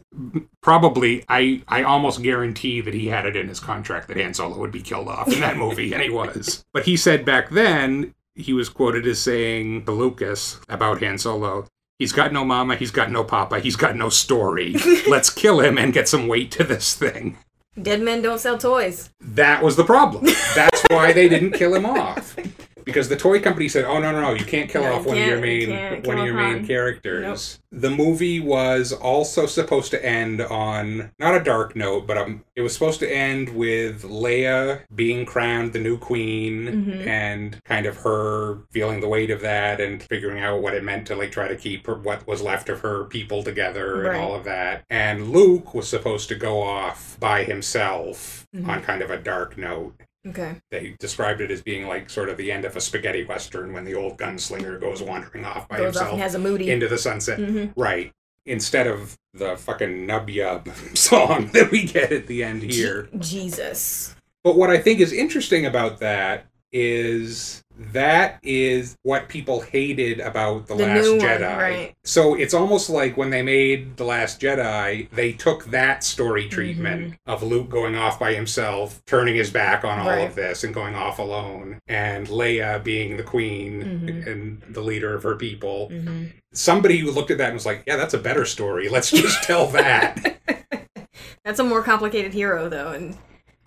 [0.62, 4.58] Probably, I, I almost guarantee that he had it in his contract that Han Solo
[4.58, 6.64] would be killed off in that movie, and he was.
[6.72, 11.66] But he said back then, he was quoted as saying to Lucas about Han Solo,
[11.98, 14.74] He's got no mama, he's got no papa, he's got no story.
[15.08, 17.36] Let's kill him and get some weight to this thing.
[17.80, 19.10] Dead men don't sell toys.
[19.20, 20.24] That was the problem.
[20.54, 22.36] That's why they didn't kill him off.
[22.84, 24.32] Because the toy company said, "Oh no, no, no!
[24.34, 27.58] You can't kill No, off one of your main one of your main Han." characters."
[27.72, 32.62] The movie was also supposed to end on not a dark note, but um, it
[32.62, 37.06] was supposed to end with Leia being crowned the new queen Mhm.
[37.06, 41.06] and kind of her feeling the weight of that and figuring out what it meant
[41.06, 44.14] to like try to keep her, what was left of her people together Right.
[44.14, 44.82] and all of that.
[44.90, 48.68] And Luke was supposed to go off by himself Mhm.
[48.68, 49.94] on kind of a dark note
[50.28, 50.56] Okay.
[50.70, 53.84] they described it as being like sort of the end of a spaghetti western when
[53.84, 56.70] the old gunslinger goes wandering off by Goes off himself and has a moody.
[56.70, 57.38] into the sunset.
[57.38, 57.72] Mhm.
[57.76, 58.12] Right.
[58.46, 63.08] Instead of the fucking nub yub song that we get at the end here.
[63.18, 64.14] Jesus.
[64.44, 67.62] But what I think is interesting about that is
[67.92, 71.94] that is what people hated about the, The last new one, jedi right.
[72.04, 76.50] so it's almost like when they made the last jedi they took that story Mm-hmm.
[76.50, 80.28] treatment of luke going off by himself turning his back on all Right.
[80.28, 84.26] of this and going off alone and leia being the queen Mhm.
[84.26, 87.84] and the leader of her people hmm somebody who looked at that and was like
[87.86, 90.36] yeah that's a better story let's just tell that
[91.44, 93.16] That's a more complicated hero, though, and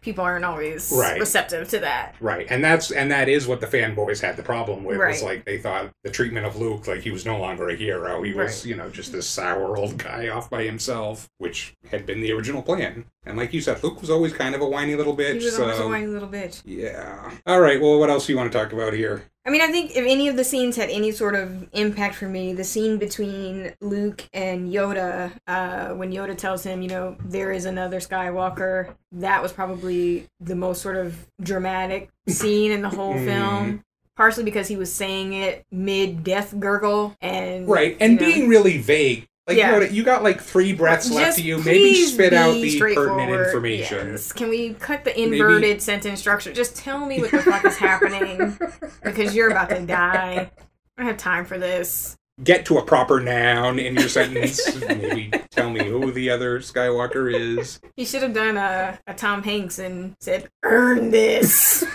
[0.03, 1.19] people aren't always Right.
[1.19, 2.15] receptive to that.
[2.19, 4.97] Right, and that's and that is what the fanboys had the problem with.
[4.97, 8.21] Was like they thought the treatment of Luke, like he was no longer a hero.
[8.21, 8.65] He was, Right.
[8.65, 12.61] you know, just this sour old guy off by himself, which had been the original
[12.61, 13.05] plan.
[13.25, 15.39] And like you said, Luke was always kind of a whiny little bitch.
[15.39, 16.61] He was so almost a whiny little bitch.
[16.65, 17.31] yeah.
[17.47, 17.81] All right.
[17.81, 19.23] Well, what else do you want to talk about here?
[19.45, 22.29] I mean, I think if any of the scenes had any sort of impact for
[22.29, 27.51] me, the scene between Luke and Yoda, uh, when Yoda tells him, you know, there
[27.51, 33.15] is another Skywalker, that was probably the most sort of dramatic scene in the whole
[33.15, 33.25] Mhm.
[33.25, 33.83] film.
[34.15, 38.47] Partially because he was saying it mid death gurgle and Right, and you know, being
[38.47, 39.25] really vague.
[39.47, 39.73] Like Yeah.
[39.73, 41.57] you, know, you got like three breaths left Just of you.
[41.63, 44.11] Maybe spit out the pertinent information.
[44.11, 44.31] Yes.
[44.31, 46.53] Can we cut the Maybe- inverted sentence structure?
[46.53, 48.57] Just tell me what the fuck is happening
[49.03, 50.49] because you're about to die.
[50.97, 52.15] I don't have time for this.
[52.43, 54.79] Get to a proper noun in your sentence.
[54.81, 57.79] Maybe tell me who the the other Skywalker is.
[57.95, 61.83] He should have done a, a Tom Hanks and said, "Earn this."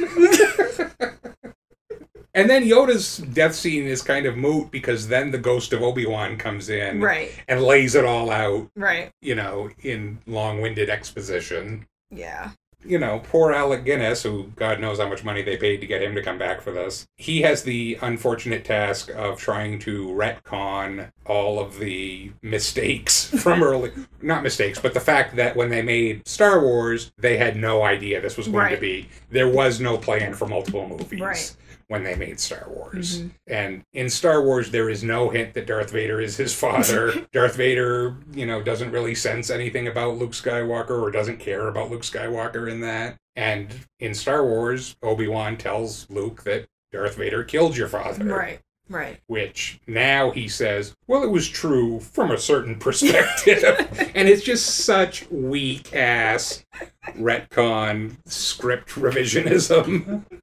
[2.38, 6.06] And then Yoda's death scene is kind of moot because then the ghost of Obi
[6.06, 7.32] Wan comes in right.
[7.48, 9.10] and lays it all out, Right.
[9.20, 11.86] you know, in long winded exposition.
[12.10, 12.50] Yeah.
[12.84, 16.00] You know, poor Alec Guinness, who God knows how much money they paid to get
[16.00, 17.06] him to come back for this.
[17.16, 23.90] He has the unfortunate task of trying to retcon all of the mistakes from early.
[24.22, 28.20] Not mistakes, but the fact that when they made Star Wars, they had no idea
[28.20, 29.08] this was going to be.
[29.28, 31.20] There was no plan for multiple movies.
[31.20, 31.56] Right.
[31.88, 33.20] When they made Star Wars.
[33.22, 33.30] Mhm.
[33.46, 37.26] And in Star Wars, there is no hint that Darth Vader is his father.
[37.32, 41.90] Darth Vader, you know, doesn't really sense anything about Luke Skywalker or doesn't care about
[41.90, 43.16] Luke Skywalker in that.
[43.36, 43.68] And
[44.00, 48.24] in Star Wars, Obi Wan tells Luke that Darth Vader killed your father.
[48.24, 48.60] Right.
[48.90, 49.20] Right.
[49.26, 54.10] Which now he says, well, it was true from a certain perspective.
[54.14, 56.64] and it's just such weak ass
[57.16, 60.24] retcon script revisionism.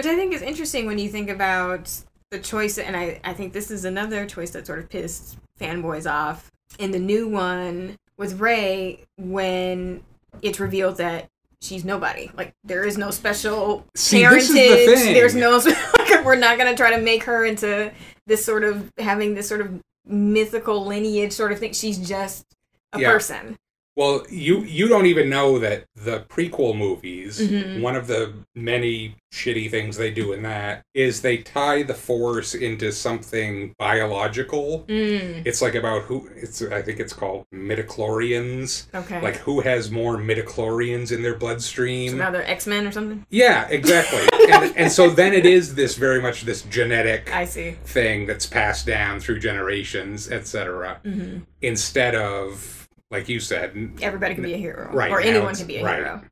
[0.00, 1.90] Which I think is interesting when you think about
[2.30, 6.10] the choice, and I, I think this is another choice that sort of pissed fanboys
[6.10, 10.02] off in the new one with Rey when
[10.40, 11.28] it's revealed that
[11.60, 12.30] she's nobody.
[12.34, 14.48] Like there is no special See, parentage.
[14.48, 15.12] the.
[15.12, 15.60] There's no.
[16.24, 17.92] we're not going to try to make her into
[18.26, 21.74] this sort of having this sort of mythical lineage sort of thing.
[21.74, 22.46] She's just
[22.94, 23.12] a Yeah.
[23.12, 23.58] person.
[24.00, 27.82] Well, you you don't even know that the prequel movies, Mhm.
[27.82, 32.54] one of the many shitty things they do in that is they tie the force
[32.54, 34.86] into something biological.
[34.88, 38.86] Mm, It's like about who it's I think it's called midichlorians.
[38.94, 39.20] okay.
[39.20, 42.16] Like who has more midichlorians in their so bloodstream.
[42.16, 43.26] now they're X Men or something.
[43.30, 44.26] yeah, exactly.
[44.50, 47.76] and, and so then it is this very much this genetic I see.
[47.84, 51.00] thing that's passed down through generations, etc.
[51.04, 52.79] hmm Instead of
[53.10, 55.84] like you said, Everybody can be a hero, Right, or anyone it's- can be a
[55.84, 55.96] right.
[55.96, 56.22] hero.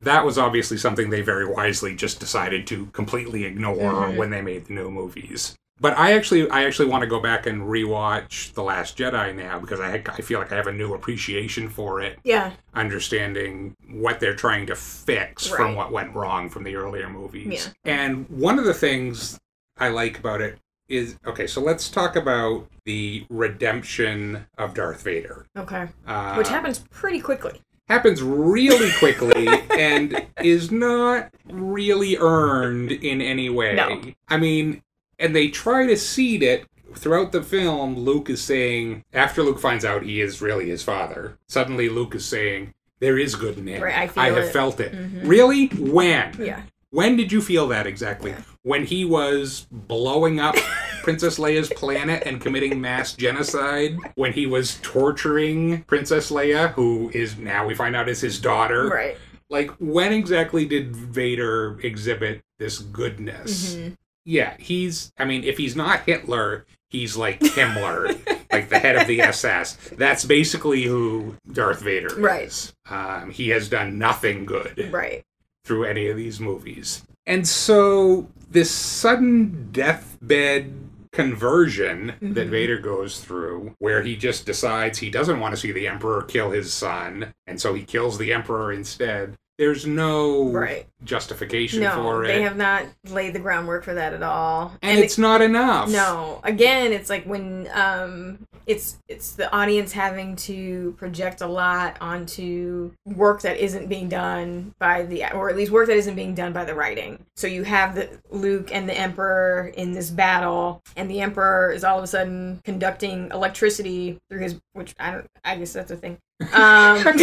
[0.00, 4.16] that was obviously something they very wisely just decided to completely ignore Mhm.
[4.16, 5.54] when they made the new movies.
[5.80, 9.58] But I actually, I actually want to go back and rewatch The Last Jedi now
[9.58, 14.20] because I, I feel like I have a new appreciation for it, Yeah, understanding what
[14.20, 17.70] they're trying to fix from what went wrong from the earlier movies.
[17.84, 17.90] Yeah.
[17.92, 19.38] And one of the things
[19.78, 20.58] I like about it
[20.88, 21.46] is okay.
[21.46, 25.88] So let's talk about the redemption of Darth Vader, okay.
[26.06, 27.60] uh, Which happens pretty quickly.
[27.88, 29.46] happens really quickly
[29.78, 33.74] and is not really earned in any way.
[33.74, 34.00] No.
[34.28, 34.82] I mean,
[35.18, 37.96] and they try to seed it throughout the film.
[37.98, 42.24] Luke is saying, after Luke finds out he is really his father, suddenly Luke is
[42.26, 43.82] saying, there is good in him.
[43.82, 44.92] Right, I feel have it." felt it.
[44.92, 45.22] Mhm.
[45.28, 45.66] Really?
[45.68, 46.34] When?
[46.38, 46.62] Yeah.
[46.90, 48.30] When did you feel that exactly?
[48.30, 48.42] Yeah.
[48.64, 50.56] When he was blowing up
[51.02, 53.96] Princess Leia's planet and committing mass genocide?
[54.14, 58.88] When he was torturing Princess Leia, who is now we find out is his daughter?
[58.88, 59.18] Right.
[59.50, 63.74] Like, when exactly did Vader exhibit this goodness?
[63.76, 63.88] hmm
[64.24, 68.18] Yeah, he's, I mean, if he's not Hitler, he's like Himmler,
[68.52, 69.76] like the head of the SS.
[69.98, 72.46] That's basically who Darth Vader Right.
[72.48, 72.72] is.
[72.88, 75.22] Um, he has done nothing good Right.
[75.66, 77.02] through any of these movies.
[77.26, 80.72] And so this sudden deathbed
[81.12, 82.50] conversion that Mhm.
[82.50, 86.50] Vader goes through, where he just decides he doesn't want to see the Emperor kill
[86.50, 89.34] his son, and so he kills the Emperor instead.
[89.56, 90.86] There's no Right.
[91.04, 92.28] justification No, for it.
[92.28, 94.72] they have not laid the groundwork for that at all.
[94.82, 95.88] and, it's not enough.
[95.88, 101.96] No, again, it's like when um, it's it's the audience having to project a lot
[102.00, 106.34] onto work that isn't being done by the, or at least work that isn't being
[106.34, 107.24] done by the writing.
[107.36, 111.84] So you have the Luke and the Emperor in this battle, and the Emperor is
[111.84, 115.96] all of a sudden conducting electricity through his, which I don't, I guess that's a
[115.96, 116.18] thing.
[116.52, 116.96] Um,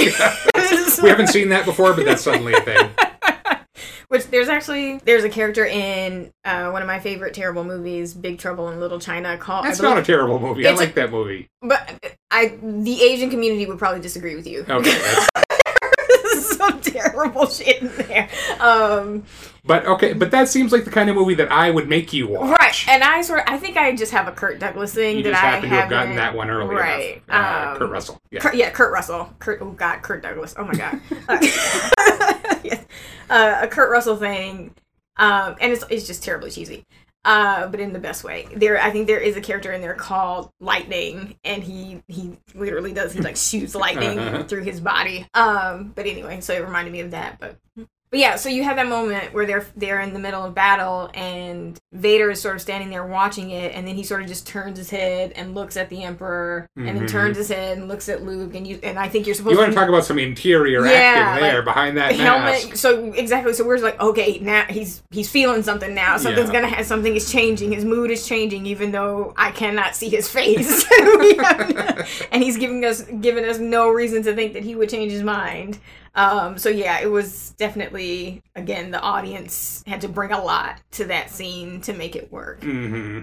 [1.04, 2.90] we haven't seen that before, but that's suddenly a thing.
[4.12, 8.40] Which there's actually there's a character in uh, one of my favorite terrible movies, Big
[8.40, 9.64] Trouble in Little China, called.
[9.66, 10.68] I That's not a terrible movie.
[10.68, 11.48] I like that movie.
[11.62, 14.66] But I, the Asian community would probably disagree with you.
[14.70, 15.00] Okay,
[16.42, 18.28] some terrible shit in there.
[18.60, 19.24] Um,
[19.64, 22.28] but okay, but that seems like the kind of movie that I would make you
[22.28, 22.60] watch.
[22.60, 25.24] right, and I sort of, I think I just have a Kurt Douglas thing You
[25.24, 27.22] that just I happen to have gotten that one early Right.
[27.30, 27.68] enough.
[27.68, 28.22] Uh, um, Kurt Russell.
[28.30, 28.42] Yeah.
[28.42, 29.30] Kurt, yeah, Kurt Russell.
[29.40, 30.54] Kurt, oh God, Kurt Douglas.
[30.58, 31.00] Oh my God.
[32.64, 32.86] Yes.
[33.30, 34.74] uh, a Kurt Russell thing,
[35.18, 36.86] um, and it's it's just terribly cheesy,
[37.26, 38.48] uh, but in the best way.
[38.56, 42.94] There, I think there is a character in there called Lightning, and he he literally
[42.94, 44.44] does he like shoots lightning Uh-huh.
[44.48, 45.28] through his body.
[45.34, 47.40] Um, but anyway, so it reminded me of that.
[47.40, 47.58] But
[48.12, 51.10] But yeah, so you have that moment where they're they're in the middle of battle
[51.14, 54.46] and Vader is sort of standing there watching it and then he sort of just
[54.46, 57.10] turns his head and looks at the Emperor and then Mhm.
[57.10, 59.60] turns his head and looks at Luke and you and I think you're supposed You
[59.60, 62.66] want to to talk about some interior Yeah, acting there like, behind that helmet.
[62.66, 62.76] mask?
[62.76, 63.54] So exactly.
[63.54, 66.18] So we're like, okay, now he's he's feeling something now.
[66.18, 66.62] Something's Yeah.
[66.62, 67.72] gonna have something is changing.
[67.72, 70.86] His mood is changing, even though I cannot see his face.
[72.32, 75.24] And he's giving us giving us no reason to think that he would change his
[75.24, 75.78] mind.
[76.14, 81.06] Um, so yeah, it was definitely again the audience had to bring a lot to
[81.06, 82.62] that scene to make it work.
[82.62, 83.22] Mm-hmm.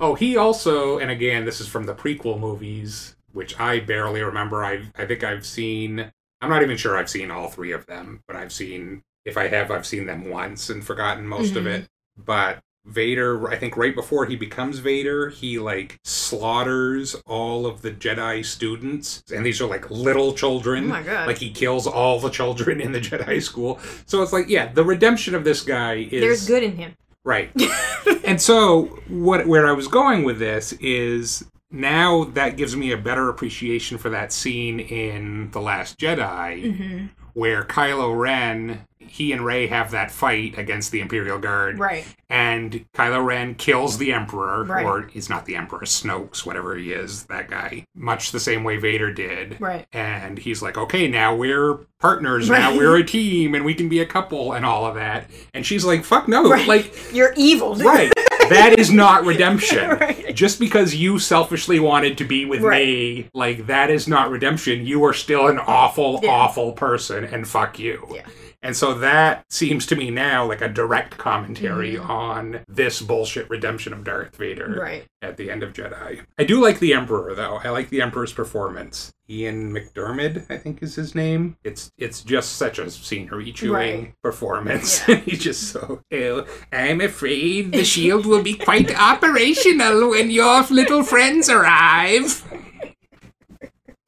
[0.00, 4.64] Oh, he also, and again, this is from the prequel movies, which I barely remember.
[4.64, 6.10] I I think I've seen.
[6.40, 9.02] I'm not even sure I've seen all three of them, but I've seen.
[9.24, 11.66] If I have, I've seen them once and forgotten most of Mhm.
[11.66, 11.86] it.
[12.16, 17.90] But Vader, I think right before he becomes Vader, he like slaughters all of the
[17.90, 20.84] Jedi students, and these are like little children.
[20.84, 21.26] Oh my God.
[21.26, 23.78] Like he kills all the children in the Jedi school.
[24.06, 26.96] So it's like, yeah, the redemption of this guy is There's good in him.
[27.24, 27.50] Right.
[28.24, 32.96] and so what where I was going with this is now that gives me a
[32.96, 37.06] better appreciation for that scene in The Last Jedi Mm-hmm.
[37.34, 42.04] where Kylo Ren he and Rey have that fight against the Imperial Guard Right.
[42.30, 44.84] and Kylo Ren kills the Emperor Right.
[44.84, 48.76] or he's not the Emperor Snoke's whatever he is that guy much the same way
[48.76, 49.86] Vader did Right.
[49.92, 54.00] and he's like, okay, now we're partners, now we're a team, and we can be
[54.00, 55.28] a couple, and all of that.
[55.54, 56.68] And she's like, fuck no, Right.
[56.68, 57.74] like, You're evil.
[57.76, 58.12] right,
[58.50, 59.90] that is not redemption.
[59.90, 60.34] Right.
[60.34, 62.86] Just because you selfishly wanted to be with Right.
[62.86, 64.86] me, like, that is not redemption.
[64.86, 66.30] You are still an awful, Yeah.
[66.30, 68.06] awful person, and fuck you.
[68.14, 68.22] Yeah.
[68.60, 73.92] And so that seems to me now like a direct commentary on this bullshit redemption
[73.92, 74.80] of Darth Vader Mm-hmm.
[74.80, 75.04] Right.
[75.22, 76.22] at the end of Jedi.
[76.38, 77.60] I do like the Emperor though.
[77.62, 79.12] I like the Emperor's performance.
[79.30, 81.56] Ian McDermott, I think is his name.
[81.62, 83.72] It's it's just such a scenery chewing
[84.04, 84.14] Right.
[84.22, 85.06] performance.
[85.06, 85.16] Yeah.
[85.26, 86.46] He's just so ill.
[86.72, 92.42] I'm afraid the shield will be quite operational when your little friends arrive.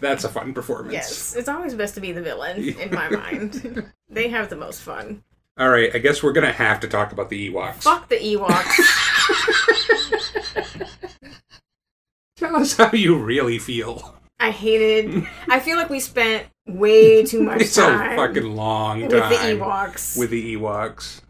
[0.00, 0.92] That's a fun performance.
[0.92, 3.92] Yes, it's always best to be the villain in my mind.
[4.08, 5.22] they have the most fun.
[5.58, 7.82] All right, I guess we're gonna have to talk about the Ewoks.
[7.82, 8.76] Fuck the Ewoks.
[12.36, 14.16] Tell us how you really feel.
[14.38, 15.26] I hated.
[15.48, 19.36] I feel like we spent way too much It's a fucking long time with the
[19.36, 20.18] time Ewoks.
[20.18, 21.20] with the Ewoks.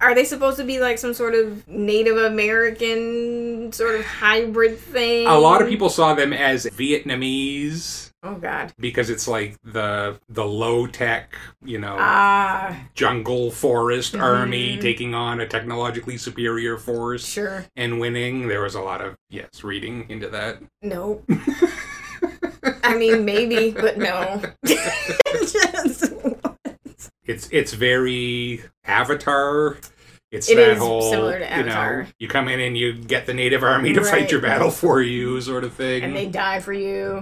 [0.00, 5.26] Are they supposed to be like some sort of Native American sort of hybrid thing?
[5.26, 8.72] A lot of people saw them as Vietnamese Oh God.
[8.78, 14.22] because it's like the the low tech, you know, Ah, jungle forest Mhm.
[14.22, 17.66] army taking on a technologically superior force sure.
[17.76, 18.48] and winning.
[18.48, 20.58] There was a lot of yes reading into that.
[20.82, 21.28] Nope.
[22.82, 24.40] I mean, maybe, but no.
[24.64, 26.12] Just-
[27.26, 29.78] It's it's very Avatar.
[30.34, 32.08] It's It that whole similar to you know Avatar.
[32.18, 35.40] you come in and you get the native army to fight your battle for you,
[35.40, 36.02] sort of thing.
[36.02, 37.20] and they die for you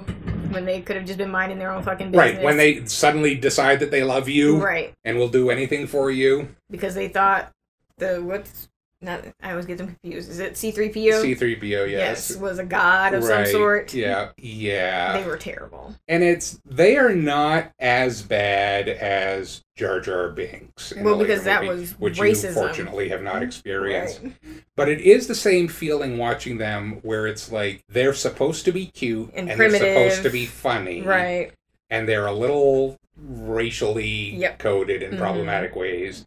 [0.50, 2.36] when they could have just been minding their own fucking business.
[2.36, 6.10] right when they suddenly decide that they love you right and will do anything for
[6.10, 6.48] you.
[6.70, 7.50] because they thought
[7.98, 8.68] the what's
[9.02, 10.30] not I always get them confused.
[10.30, 11.22] Is it C three PO?
[11.22, 12.30] C3PO, yes.
[12.30, 13.92] Yes, was a god of some sort.
[13.92, 15.20] Yeah, yeah.
[15.20, 15.94] They were terrible.
[16.08, 20.92] and it's they are not as bad as Jar Jar Binks.
[20.92, 22.48] in Well, because that movie, was which racism.
[22.48, 24.20] you fortunately have not experienced.
[24.22, 24.32] Right.
[24.76, 28.86] But it is the same feeling watching them, where it's like they're supposed to be
[28.86, 31.52] cute And they're supposed to be funny, Right.
[31.90, 34.58] And they're a little racially Yep.
[34.58, 35.18] coded in Mhm.
[35.18, 36.26] problematic ways.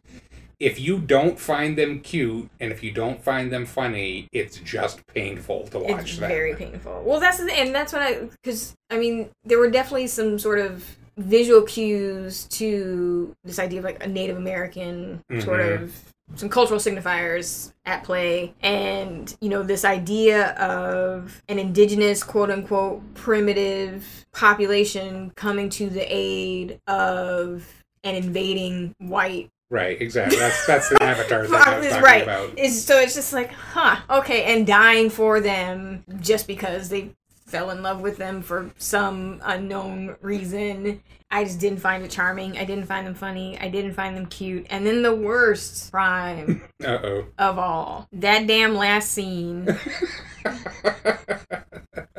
[0.58, 5.06] If you don't find them cute and if you don't find them funny, it's just
[5.08, 6.28] painful to watch It's them.
[6.28, 7.02] very painful.
[7.04, 10.58] Well, that's the and that's what I because I mean there were definitely some sort
[10.60, 15.82] of visual cues to this idea of like a Native American sort Mhm.
[15.82, 15.94] of
[16.34, 23.02] some cultural signifiers at play and you know this idea of an indigenous quote unquote
[23.14, 27.66] primitive population coming to the aid of
[28.04, 30.38] an invading white Right, exactly.
[30.38, 32.22] That's that's the avatar thing I was talking right.
[32.22, 32.52] about.
[32.56, 37.10] It's, so it's just like, huh, okay, and dying for them just because they
[37.46, 41.02] fell in love with them for some unknown reason.
[41.30, 42.56] I just didn't find it charming.
[42.56, 43.58] I didn't find them funny.
[43.58, 44.66] I didn't find them cute.
[44.70, 47.26] And then the worst crime Uh oh.
[47.38, 49.66] of all, that damn last scene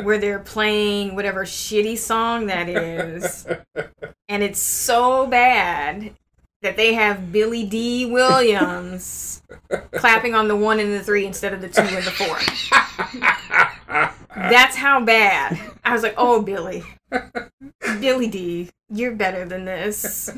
[0.04, 3.48] where they're playing whatever shitty song that is,
[4.28, 6.14] and it's so bad
[6.62, 9.42] that they have Billy Dee Williams
[9.94, 12.38] clapping on the one and the three instead of the two and the four.
[14.36, 15.60] That's how bad.
[15.84, 16.84] I was like, oh, Billy.
[18.00, 20.30] Billy D, you're better than this.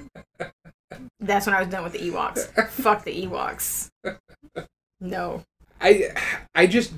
[1.19, 2.69] That's when I was done with the Ewoks.
[2.69, 3.89] Fuck the Ewoks.
[5.01, 5.43] No.
[5.81, 6.11] I
[6.55, 6.91] I just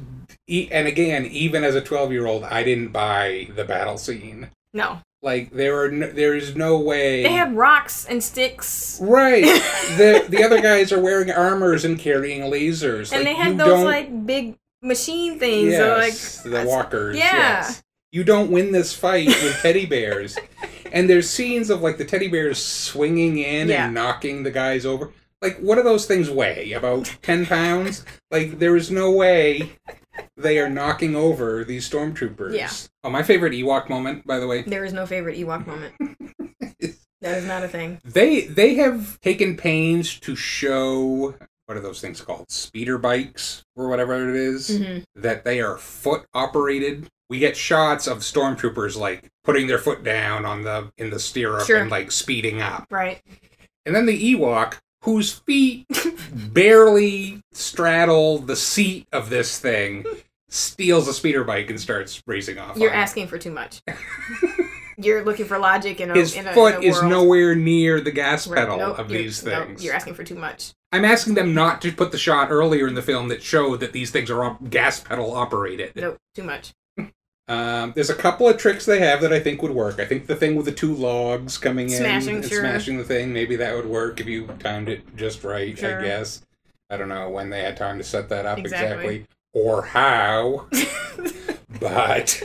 [0.48, 4.50] and again, even as a twelve year old, I didn't buy the battle scene.
[4.74, 5.00] No.
[5.24, 9.00] Like there are no, there is no way They had rocks and sticks.
[9.02, 9.44] right.
[9.98, 13.68] the the other guys are wearing armors and carrying lasers, And Like, they had those
[13.68, 15.72] don't- like big machine things.
[15.74, 17.16] yes, like the walkers.
[17.18, 17.36] Yeah.
[17.38, 17.84] yes.
[18.12, 20.38] You don't win this fight with teddy bears.
[20.92, 23.86] and there's scenes of like the teddy bears swinging in Yeah.
[23.86, 25.12] and knocking the guys over.
[25.42, 26.74] Like, what do those things weigh?
[26.74, 28.06] About 10 pounds?
[28.32, 29.72] Like, there is no way
[30.42, 32.56] they are knocking over these stormtroopers.
[32.56, 32.70] Yeah.
[33.04, 34.62] Oh, my favorite Ewok moment, by the way.
[34.68, 35.94] There is no favorite Ewok moment.
[37.22, 38.00] that is not a thing.
[38.04, 41.36] They they have taken pains to show
[41.68, 42.52] what are those things called?
[42.52, 45.04] Speeder bikes or whatever it is, Mhm.
[45.16, 47.08] that they are foot operated.
[47.30, 51.66] We get shots of stormtroopers like putting their foot down on the in the stirrup
[51.66, 51.78] Sure.
[51.78, 52.88] and like speeding up.
[52.92, 53.22] Right.
[53.86, 55.86] And then the Ewok, whose feet
[56.34, 60.06] barely straddle the seat of this thing,
[60.52, 62.78] steals a speeder bike and starts racing off.
[62.78, 63.00] You're on it.
[63.02, 63.82] asking for too much.
[64.98, 68.12] You're looking for logic in a His in a, foot in is nowhere near the
[68.12, 69.84] gas Right, pedal nope, of these nope, things.
[69.84, 70.74] you're asking for too much.
[70.92, 73.94] I'm asking them not to put the shot earlier in the film that showed that
[73.94, 75.94] these things are op- gas pedal operated.
[75.96, 76.74] Nope, too much.
[77.48, 80.00] Um, there's a couple of tricks they have that I think would work.
[80.00, 82.62] I think the thing with the two logs coming in Smashing, and sure.
[82.62, 86.00] smashing the thing, maybe that would work if you timed it just right, Sure.
[86.00, 86.44] I guess.
[86.90, 88.88] I don't know when they had time to set that up Exactly.
[89.18, 90.68] exactly, or how,
[91.80, 92.44] but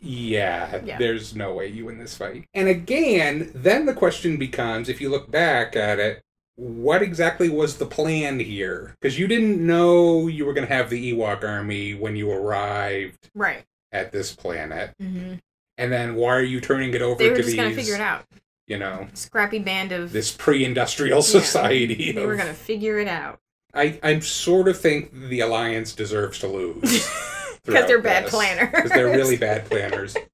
[0.00, 0.98] yeah, Yeah.
[0.98, 2.44] there's no way you win this fight.
[2.54, 6.22] And again, then the question becomes if you look back at it,
[6.56, 8.94] what exactly was the plan here?
[9.00, 13.30] Because you didn't know you were going to have the Ewok army when you arrived
[13.34, 13.64] Right.
[13.92, 14.90] at this planet.
[15.00, 15.34] hmm
[15.76, 17.94] And then why are you turning it over They were to just these, gonna figure
[17.94, 18.24] it out.
[18.66, 20.10] you know, Scrappy band of.
[20.12, 22.10] this pre-industrial society?
[22.12, 23.38] They were gonna figure it out
[23.74, 26.80] I, I sort of think the Alliance deserves to lose.
[27.64, 28.70] because they're bad planners.
[28.70, 30.16] Because they're really bad planners.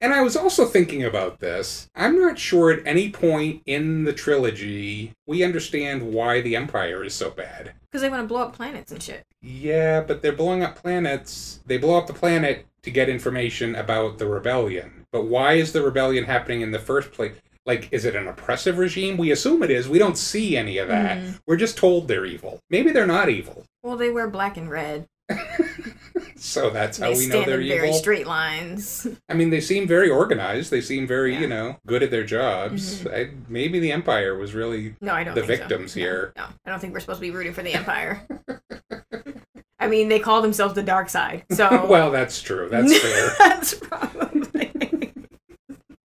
[0.00, 1.90] And I was also thinking about this.
[1.96, 7.14] I'm not sure at any point in the trilogy we understand why the Empire is
[7.14, 7.72] so bad.
[7.90, 9.26] Because they want to blow up planets and shit.
[9.42, 11.60] Yeah, but they're blowing up planets.
[11.66, 15.06] They blow up the planet to get information about the rebellion.
[15.10, 17.34] But why is the rebellion happening in the first place?
[17.68, 19.16] Like, is it an oppressive regime?
[19.18, 19.88] We assume it is.
[19.88, 21.18] We don't see any of that.
[21.18, 21.38] Mhm.
[21.46, 22.58] We're just told they're evil.
[22.70, 23.64] Maybe they're not evil.
[23.82, 25.06] Well, they wear black and red.
[26.40, 27.98] So that's how they we know they're in very evil.
[27.98, 29.08] straight lines.
[29.28, 30.70] I mean, they seem very organized.
[30.70, 31.40] They seem very, Yeah.
[31.40, 33.04] you know, good at their jobs.
[33.08, 34.94] I, maybe the Empire was really.
[35.00, 35.34] No, I don't.
[35.34, 35.68] The think so.
[35.68, 36.32] victims No, here.
[36.36, 38.22] No, I don't think we're supposed to be rooting for the Empire.
[39.80, 42.68] I mean, they call themselves the dark side, so well, that's true.
[42.70, 43.30] That's fair.
[43.38, 45.07] that's probably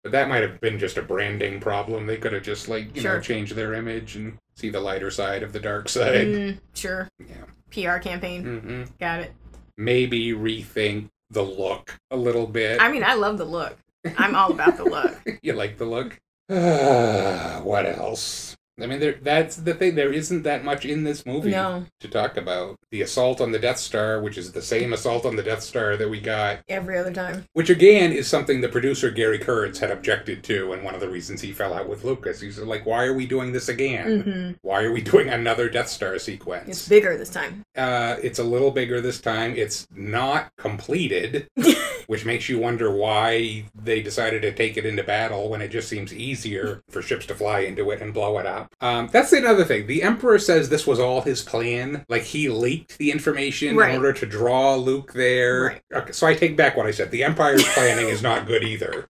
[0.05, 2.07] that might have been just a branding problem.
[2.07, 5.43] They could have just, like, you know, changed their image and see the lighter side
[5.43, 6.27] of the dark side.
[6.27, 7.09] Mm, sure.
[7.19, 7.45] Yeah.
[7.71, 8.45] PR campaign.
[8.45, 8.83] Mm-hmm.
[9.01, 9.33] Got it.
[9.77, 12.81] Maybe rethink the look a little bit.
[12.81, 13.79] I mean, I love the look.
[14.19, 15.17] I'm all about the look.
[15.43, 16.19] you like the look?
[16.47, 18.57] what else?
[18.81, 19.95] I mean, there, that's the thing.
[19.95, 22.77] There isn't that much in this movie No, to talk about.
[22.91, 25.97] The assault on the Death Star, which is the same assault on the Death Star
[25.97, 27.45] that we got, every other time.
[27.53, 31.09] which again is something the producer Gary Kurtz had objected to, and one of the
[31.11, 32.41] reasons he fell out with Lucas.
[32.41, 34.21] He's like, "Why are we doing this again?
[34.23, 37.63] hmm Why are we doing another Death Star sequence?" It's bigger this time.
[37.77, 39.55] Uh, it's a little bigger this time.
[39.55, 41.47] It's not completed,
[42.13, 45.89] which makes you wonder why they decided to take it into battle when it just
[45.89, 48.71] seems easier for ships to fly into it and blow it up.
[48.83, 49.87] Um, that's another thing.
[49.87, 52.05] The Emperor says this was all his plan.
[52.11, 53.93] Like he leaked the information Right.
[53.95, 55.63] in order to draw Luke there.
[55.65, 55.83] Right.
[56.03, 57.11] Okay, so I take back what I said.
[57.11, 59.07] The Empire's planning is not good either.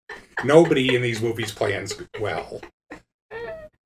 [0.43, 2.59] Nobody in these movies plans well.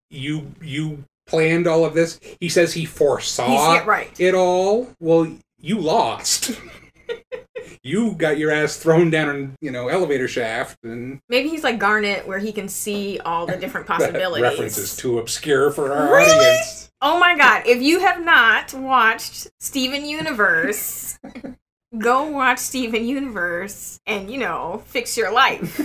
[0.10, 2.20] You you planned all of this.
[2.40, 4.20] He says he foresaw yeah, right.
[4.20, 4.90] it all.
[5.00, 6.60] Well, you lost.
[7.84, 11.80] you got your ass thrown down an you know elevator shaft, and Maybe he's like
[11.80, 14.42] Garnet, where he can see all the different possibilities.
[14.44, 16.32] reference is too obscure for our Really?
[16.32, 16.92] audience.
[17.02, 21.20] Oh my god, if you have not watched Steven Universe,
[21.98, 25.80] go watch Steven Universe and, you know, fix your life.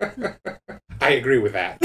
[1.00, 1.78] I agree with that.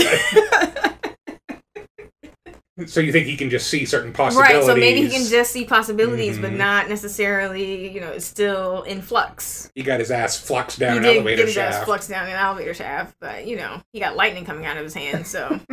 [2.88, 4.55] So you think he can just see certain possibilities?
[4.55, 6.57] right, so maybe he can just see possibilities, but Mhm.
[6.57, 9.69] not necessarily, you know, it's still in flux.
[9.76, 11.76] He got his ass fluxed down he an did elevator get his shaft.
[11.80, 14.84] ass flux down an elevator shaft, but, you know, he got lightning coming out of
[14.84, 15.60] his hand, so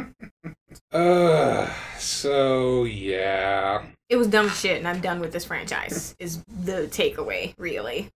[0.93, 1.69] Uh,
[1.99, 3.83] so yeah.
[4.09, 8.09] it was dumb shit, and I'm done with this franchise, is the takeaway, really.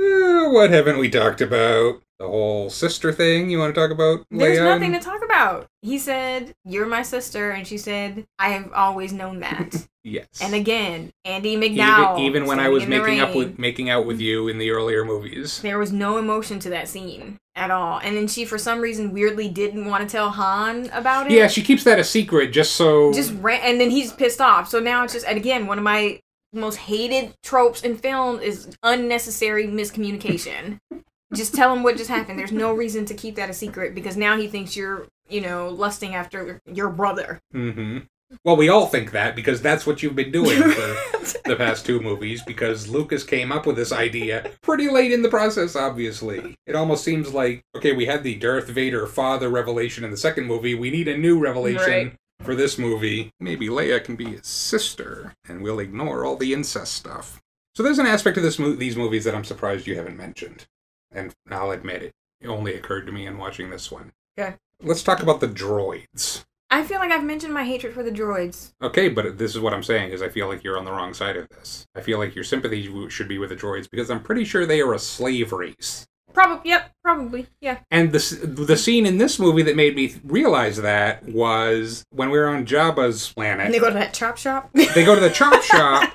[0.00, 2.00] Uh, what haven't we talked about?
[2.22, 3.50] The whole sister thing.
[3.50, 4.24] You want to talk about?
[4.30, 5.66] There's Leia nothing to talk about.
[5.82, 7.50] He said, You're my sister.
[7.50, 9.74] And she said, I have always known that.
[10.04, 10.26] Yes.
[10.42, 12.18] and again, Andie MacDowell.
[12.18, 15.04] even, even when I was making up with making out with you in the earlier
[15.04, 15.62] movies.
[15.62, 18.00] There was no emotion to that scene at all.
[18.00, 21.32] And then she, for some reason, weirdly didn't want to tell Han about it.
[21.34, 23.12] Yeah, she keeps that a secret just so.
[23.12, 24.68] just ran, and then he's pissed off.
[24.68, 26.18] So now it's just, and again, one of my
[26.52, 30.78] most hated tropes in film is unnecessary miscommunication.
[31.34, 32.38] just tell him what just happened.
[32.38, 35.68] There's no reason to keep that a secret because now he thinks you're, you know,
[35.68, 37.40] lusting after your brother.
[37.52, 37.98] hmm
[38.44, 40.96] Well, we all think that because that's what you've been doing for
[41.44, 42.42] the past two movies.
[42.42, 45.76] Because Lucas came up with this idea pretty late in the process.
[45.76, 50.16] Obviously, it almost seems like okay, we had the Darth Vader father revelation in the
[50.16, 50.74] second movie.
[50.74, 51.80] We need a new revelation.
[52.08, 52.12] Right.
[52.42, 56.94] For this movie, maybe Leia can be his sister, and we'll ignore all the incest
[56.94, 57.40] stuff.
[57.76, 60.66] So there's an aspect of this mo- these movies that I'm surprised you haven't mentioned,
[61.14, 62.12] and I'll admit it.
[62.40, 64.12] It only occurred to me in watching this one.
[64.38, 64.56] Okay.
[64.82, 66.44] Let's talk about the droids.
[66.70, 68.72] I feel like I've mentioned my hatred for the droids.
[68.82, 71.12] Okay, but this is what I'm saying is I feel like you're on the wrong
[71.12, 71.86] side of this.
[71.94, 74.80] I feel like your sympathy should be with the droids because I'm pretty sure they
[74.80, 76.06] are a slave race.
[76.32, 77.80] Probably, yep, probably, yeah.
[77.90, 82.38] And the the scene in this movie that made me realize that was when we
[82.38, 83.66] were on Jabba's planet.
[83.66, 84.70] And they go to that chop shop.
[84.72, 86.10] They go to the chop shop,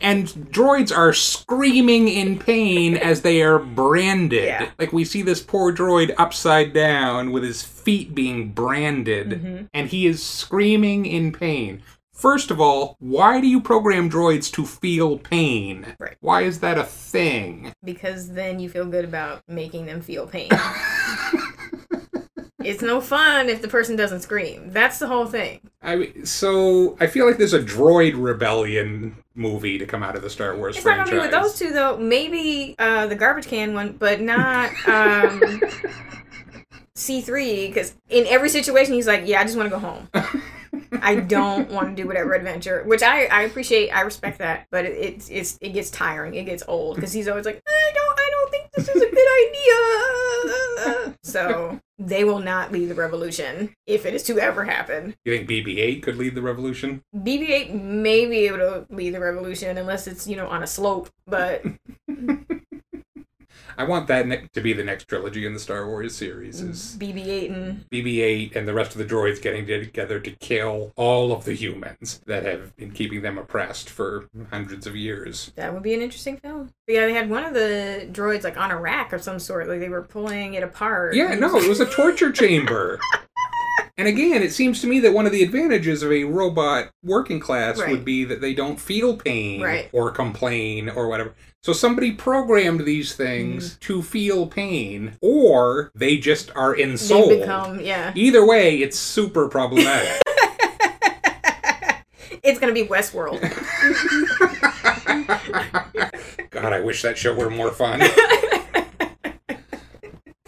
[0.00, 4.44] and droids are screaming in pain as they are branded.
[4.44, 4.70] Yeah.
[4.78, 9.64] Like we see this poor droid upside down with his feet being branded, mm-hmm.
[9.74, 11.82] and he is screaming in pain.
[12.12, 15.96] First of all, why do you program droids to feel pain?
[15.98, 16.18] Right.
[16.20, 17.72] Why is that a thing?
[17.82, 20.50] because then you feel good about making them feel pain.
[22.70, 24.70] it's no fun if the person doesn't scream.
[24.72, 25.60] That's the whole thing.
[25.82, 30.30] I so I feel like there's a droid rebellion movie to come out of the
[30.30, 31.10] Star Wars It's not franchise.
[31.10, 31.96] gonna be with those two though.
[31.96, 35.60] Maybe uh, the garbage can one, but not um,
[36.94, 37.66] C three.
[37.68, 40.08] Because in every situation, he's like, "Yeah, I just want to go home.
[41.02, 43.90] I don't want to do whatever adventure." Which I, I appreciate.
[43.90, 46.34] I respect that, but it, it's it's it gets tiring.
[46.34, 49.10] It gets old because he's always like, "I don't I don't think this is a
[49.10, 55.14] good idea." So they will not lead the revolution if it is to ever happen.
[55.24, 57.02] You think BB-8 could lead the revolution?
[57.14, 61.10] BB-8 may be able to lead the revolution unless it's you know on a slope,
[61.26, 61.62] but
[63.80, 66.60] I want that ne- to be the next trilogy in the Star Wars series.
[66.60, 67.18] Is mm-hmm.
[67.18, 71.46] BB-8 and BB-8 and the rest of the droids getting together to kill all of
[71.46, 75.52] the humans that have been keeping them oppressed for hundreds of years.
[75.56, 76.68] that would be an interesting film.
[76.86, 79.66] But yeah, they had one of the droids like on a rack of some sort,
[79.66, 81.14] like they were pulling it apart.
[81.14, 83.00] Yeah, no, it was a torture chamber.
[84.00, 87.38] And again, it seems to me that one of the advantages of a robot working
[87.38, 87.90] class Right.
[87.90, 89.90] would be that they don't feel pain Right.
[89.92, 91.34] or complain or whatever.
[91.62, 93.78] So somebody programmed these things mm-hmm.
[93.80, 97.40] to feel pain, or they just are they ensouled.
[97.40, 98.12] become yeah.
[98.14, 100.22] Either way, it's super problematic.
[102.42, 103.38] It's gonna be Westworld.
[106.50, 108.00] God, I wish that show were more fun.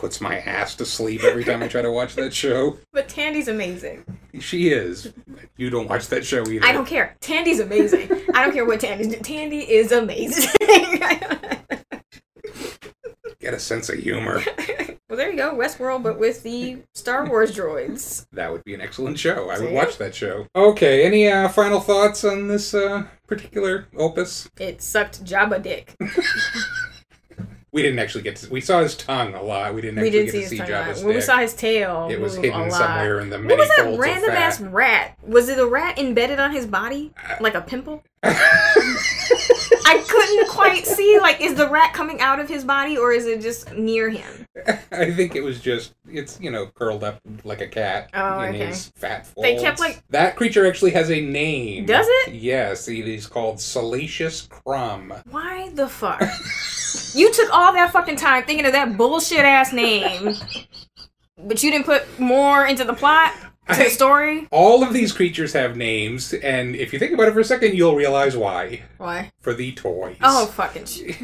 [0.02, 2.76] Puts my ass to sleep every time I try to watch that show.
[2.92, 4.04] but Thandie's amazing.
[4.40, 5.12] She is.
[5.56, 6.66] You don't watch that show either.
[6.66, 7.16] I don't care.
[7.20, 8.10] Thandie's amazing.
[8.34, 9.22] I don't care what Thandie's doing.
[9.22, 10.50] Thandie is amazing.
[13.38, 14.42] Get a sense of humor.
[15.08, 18.26] well, there you go, Westworld, but with the Star Wars droids.
[18.32, 19.50] That would be an excellent show.
[19.50, 20.48] I would watch that show.
[20.56, 24.50] Okay, any uh, final thoughts on this uh, particular opus?
[24.58, 25.94] It sucked Jabba dick.
[27.72, 28.50] We didn't actually get to.
[28.50, 29.74] We saw his tongue a lot.
[29.74, 31.04] We didn't we actually did get see to his see tongue Jabba's.
[31.04, 34.60] We saw his tail, It was hidden somewhere in the What was that random ass
[34.60, 35.16] rat?
[35.22, 38.04] Was it a rat embedded on his body, uh, like a pimple?
[38.24, 41.18] I couldn't quite see.
[41.20, 44.46] Like, is the rat coming out of his body or is it just near him?
[44.92, 48.54] I think it was just it's you know curled up like a cat Oh, in
[48.54, 48.66] okay.
[48.66, 49.42] his fat folds.
[49.42, 51.86] They kept, like- that creature actually has a name.
[51.86, 52.34] Does it?
[52.34, 55.12] Yes, it is called Salacious Crumb.
[55.30, 56.22] Why the fuck?
[57.14, 60.34] you took all that fucking time thinking of that bullshit ass name,
[61.38, 63.32] but you didn't put more into the plot,
[63.76, 64.46] to the story.
[64.50, 67.74] All of these creatures have names, and if you think about it for a second,
[67.74, 68.82] you'll realize why.
[68.98, 69.30] Why?
[69.40, 70.16] For the toys.
[70.22, 71.16] Oh fucking shit!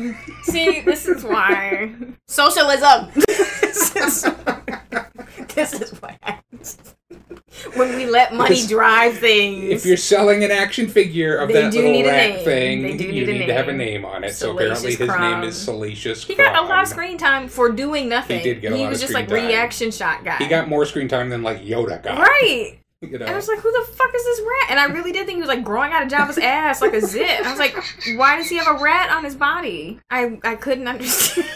[0.43, 1.95] See, this is why
[2.27, 3.11] socialism.
[5.55, 6.79] this, is, this is what happens
[7.77, 9.65] when we let money Because drive things.
[9.71, 12.45] If you're selling an action figure of They that do little need a rat name.
[12.45, 14.03] thing, They do you need a need to have a name.
[14.03, 14.35] name on it.
[14.35, 15.41] so apparently his Crumb.
[15.41, 18.39] name is Salacious he got a lot of screen time for doing nothing.
[18.39, 19.47] He did get a lot was of just screen like time.
[19.49, 20.37] reaction shot guy.
[20.37, 22.19] He got more screen time than like Yoda got.
[22.19, 22.75] right.
[23.01, 23.27] You know?
[23.27, 24.71] And I was like, who the fuck is this rat?
[24.73, 27.01] And I really did think he was like growing out of Jabba's ass like a
[27.01, 27.47] zit.
[27.47, 27.77] I was like,
[28.17, 30.01] why does he have a rat on his body?
[30.11, 31.47] I I couldn't understand.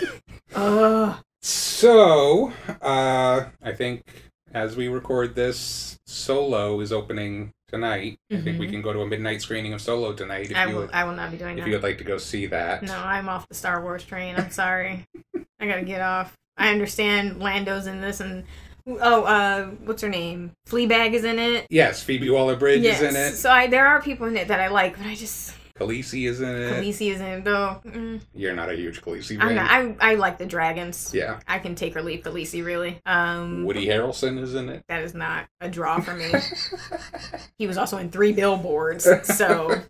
[0.54, 1.16] Ugh.
[1.42, 4.04] So, uh, I think
[4.54, 8.18] as we record this, Solo is opening tonight.
[8.30, 8.70] I think we Mhm.
[8.70, 10.80] can go to a midnight screening of Solo tonight if I you will.
[10.82, 11.62] would, I will not be doing if that.
[11.62, 12.82] If you would like to go see that.
[12.84, 14.36] No, I'm off the Star Wars train.
[14.36, 15.04] I'm sorry.
[15.60, 16.36] I gotta get off.
[16.56, 18.44] I understand Lando's in this, and
[18.86, 20.52] oh, uh, what's her name?
[20.68, 21.66] Fleabag is in it.
[21.70, 23.00] Yes, Phoebe Waller-Bridge yes.
[23.00, 23.34] is in it.
[23.34, 25.54] So I, there are people in it that I like, but I just
[25.86, 26.72] Khaleesi is in it.
[26.72, 27.80] Khaleesi is in it though.
[27.86, 29.54] Mm, You're not a huge Khaleesi fan.
[29.56, 31.12] not, I I like the dragons.
[31.14, 31.40] yeah.
[31.48, 33.00] I can take or leave Khaleesi really.
[33.06, 34.84] Um, Woody Harrelson is in it.
[34.88, 36.30] that is not a draw for me.
[37.58, 39.06] he was also in three billboards,
[39.36, 39.80] so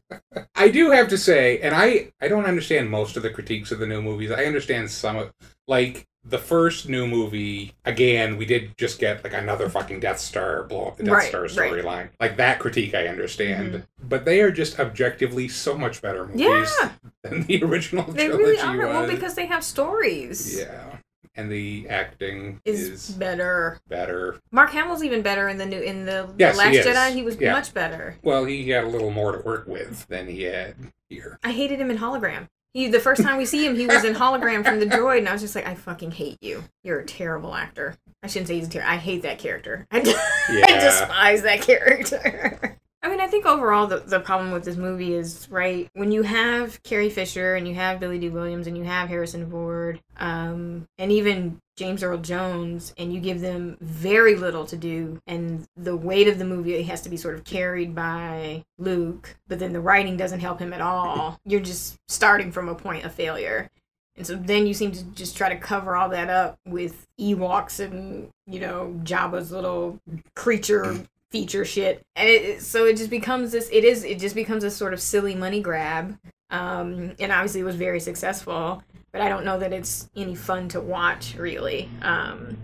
[0.54, 3.78] I do have to say, and I I don't understand most of the critiques of
[3.78, 4.30] the new movies.
[4.30, 5.32] I understand some of
[5.68, 7.72] like the first new movie.
[7.84, 11.28] Again, we did just get like another fucking Death Star blow up the Death Right,
[11.28, 11.50] Star right.
[11.50, 12.08] storyline.
[12.18, 14.08] Like that critique, I understand, Mm-hmm.
[14.08, 16.90] but they are just objectively so much better movies yeah,
[17.22, 18.76] than the original they trilogy really are.
[18.76, 18.86] was.
[18.88, 20.58] Well, because they have stories.
[20.58, 20.96] yeah,
[21.36, 23.78] and the acting Is, is, better.
[23.88, 24.40] better.
[24.50, 26.86] Mark Hamill's even better in the new in the, Yes, the Last is.
[26.86, 27.12] Jedi.
[27.14, 27.52] He was Yeah.
[27.52, 28.16] much better.
[28.22, 30.74] Well, he had a little more to work with than he had
[31.08, 31.38] here.
[31.44, 32.48] I hated him in hologram.
[32.76, 35.28] He the first time we see him, he was in hologram from the droid, and
[35.30, 36.62] I was just like, I fucking hate you.
[36.84, 37.96] You're a terrible actor.
[38.22, 38.92] I shouldn't say he's a terrible.
[38.92, 39.86] I hate that character.
[39.90, 40.00] I,
[40.48, 42.75] I despise that character.
[43.06, 46.22] I mean, I think overall the, the problem with this movie is right when you
[46.22, 50.88] have Carrie Fisher and you have Billy Dee Williams and you have Harrison Ford, um,
[50.98, 55.96] and even James Earl Jones, and you give them very little to do, and the
[55.96, 59.80] weight of the movie has to be sort of carried by Luke, but then the
[59.80, 61.38] writing doesn't help him at all.
[61.44, 63.70] You're just starting from a point of failure.
[64.16, 67.78] And so then you seem to just try to cover all that up with Ewoks
[67.78, 70.00] and, you know, Jabba's little
[70.34, 72.02] creature feature shit.
[72.14, 75.00] And it, so it just becomes this, it is, it just becomes a sort of
[75.00, 76.18] silly money grab.
[76.50, 78.82] Um, and obviously it was very successful,
[79.12, 81.88] but I don't know that it's any fun to watch, really.
[82.02, 82.56] Um,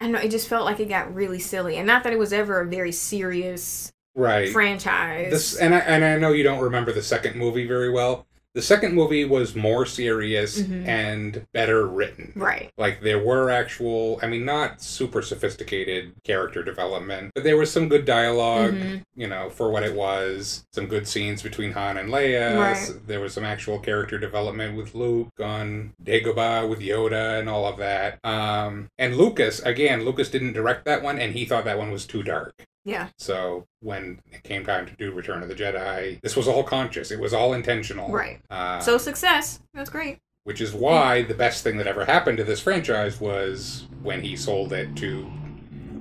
[0.00, 1.76] I don't know, it just felt like it got really silly.
[1.76, 4.50] And not that it was ever a very serious Right.
[4.50, 5.30] franchise.
[5.30, 8.26] This and I and I know you don't remember the second movie very well.
[8.56, 10.88] The second movie was more serious Mhm.
[10.88, 12.32] and better written.
[12.34, 12.70] right.
[12.78, 17.88] Like there were actual, I mean, not super sophisticated character development, but there was some
[17.90, 19.02] good dialog Mhm.
[19.14, 22.56] You know, for what it was, some good scenes between Han and Leia.
[22.58, 23.06] Right.
[23.06, 27.76] There was some actual character development with Luke on Dagobah with Yoda and all of
[27.76, 28.18] that.
[28.24, 32.06] Um, and Lucas, again, Lucas didn't direct that one, and he thought that one was
[32.06, 32.54] too dark.
[32.86, 33.08] Yeah.
[33.18, 37.10] So when it came time to do Return of the Jedi, this was all conscious.
[37.10, 38.10] It was all intentional.
[38.10, 38.40] Right.
[38.48, 39.60] Uh, So success.
[39.74, 40.18] That's great.
[40.44, 44.36] which is why the best thing that ever happened to this franchise was when he
[44.36, 45.28] sold it to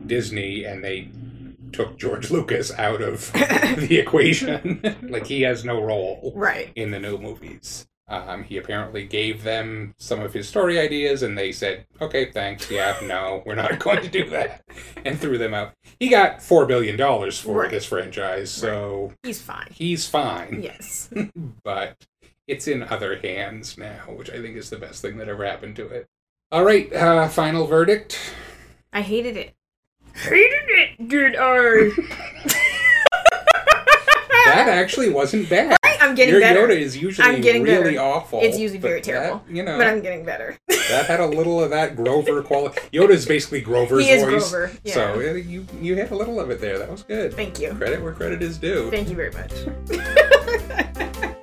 [0.06, 1.10] Disney and they
[1.74, 4.80] took George Lucas out of the equation.
[5.10, 6.72] like he has no role Right.
[6.76, 7.88] in the new movies.
[8.08, 12.70] Um, he apparently gave them some of his story ideas, and they said, "Okay, thanks.
[12.70, 14.62] Yeah, no, we're not going to do that,"
[15.04, 15.74] and threw them out.
[16.00, 17.72] He got four billion dollars for Right.
[17.72, 19.68] this franchise, so He's fine.
[19.72, 20.62] he's fine.
[20.62, 21.10] Yes.
[21.64, 21.98] But
[22.48, 25.76] it's in other hands now, which I think is the best thing that ever happened
[25.78, 26.08] to it.
[26.52, 28.20] All right, uh, final verdict.
[28.94, 29.56] I hated it.
[30.14, 31.90] Hated it, did I?
[34.56, 35.78] That actually wasn't bad.
[36.02, 36.68] I'm getting Your better.
[36.68, 38.06] Yoda is usually I'm getting really better.
[38.06, 38.40] awful.
[38.42, 39.44] It's usually very that, terrible.
[39.50, 40.58] you know, But I'm getting better.
[40.68, 42.80] that had a little of that Grover quality.
[42.94, 44.52] Yoda's basically Grover's He is voice.
[44.52, 44.94] Grover, yeah.
[44.94, 46.78] So you you had a little of it there.
[46.78, 47.34] That was good.
[47.34, 47.74] Thank you.
[47.74, 48.92] Credit where credit is due.
[48.92, 49.52] Thank you very much.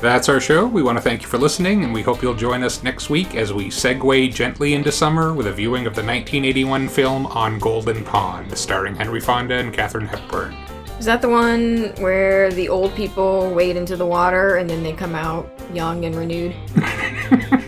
[0.00, 0.66] That's our show.
[0.66, 3.34] We want to thank you for listening, and we hope you'll join us next week
[3.34, 8.02] as we segue gently into summer with a viewing of the 1981 film On Golden
[8.02, 10.56] Pond, starring Henry Fonda and Katharine Hepburn.
[10.98, 14.92] Is that the one where the old people wade into the water and then they
[14.94, 16.54] come out young and renewed?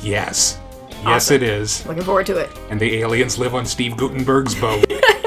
[0.00, 0.58] Yes.
[0.88, 1.34] Yes, Awesome.
[1.36, 1.84] it is.
[1.84, 2.48] Looking forward to it.
[2.70, 4.86] And the aliens live on Steve Guttenberg's boat.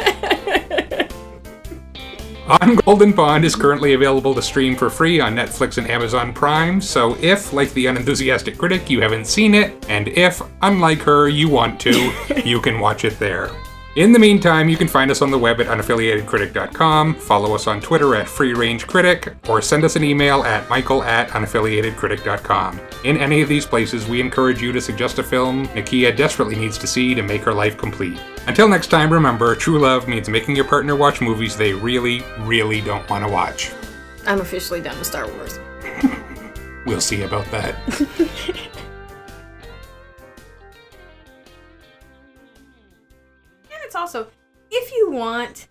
[2.60, 6.82] On Golden Pond is currently available to stream for free on Netflix and Amazon Prime,
[6.82, 11.48] so if, like the unenthusiastic critic, you haven't seen it, and if, unlike her, you
[11.48, 12.12] want to,
[12.46, 13.52] you can watch it there.
[13.98, 17.82] In the meantime, you can find us on the web at unaffiliatedcritic.com, follow us on
[17.82, 22.80] Twitter at freerangecritic, or send us an email at michael at unaffiliatedcritic.com.
[23.04, 26.78] In any of these places, we encourage you to suggest a film Nakia desperately needs
[26.78, 28.18] to see to make her life complete.
[28.48, 32.80] Until next time, remember, true love means making your partner watch movies they really, really
[32.80, 33.74] don't want to watch.
[34.26, 35.60] I'm officially done with Star Wars.
[36.84, 37.76] We'll see about that.
[44.02, 44.28] also,
[44.72, 45.68] if you want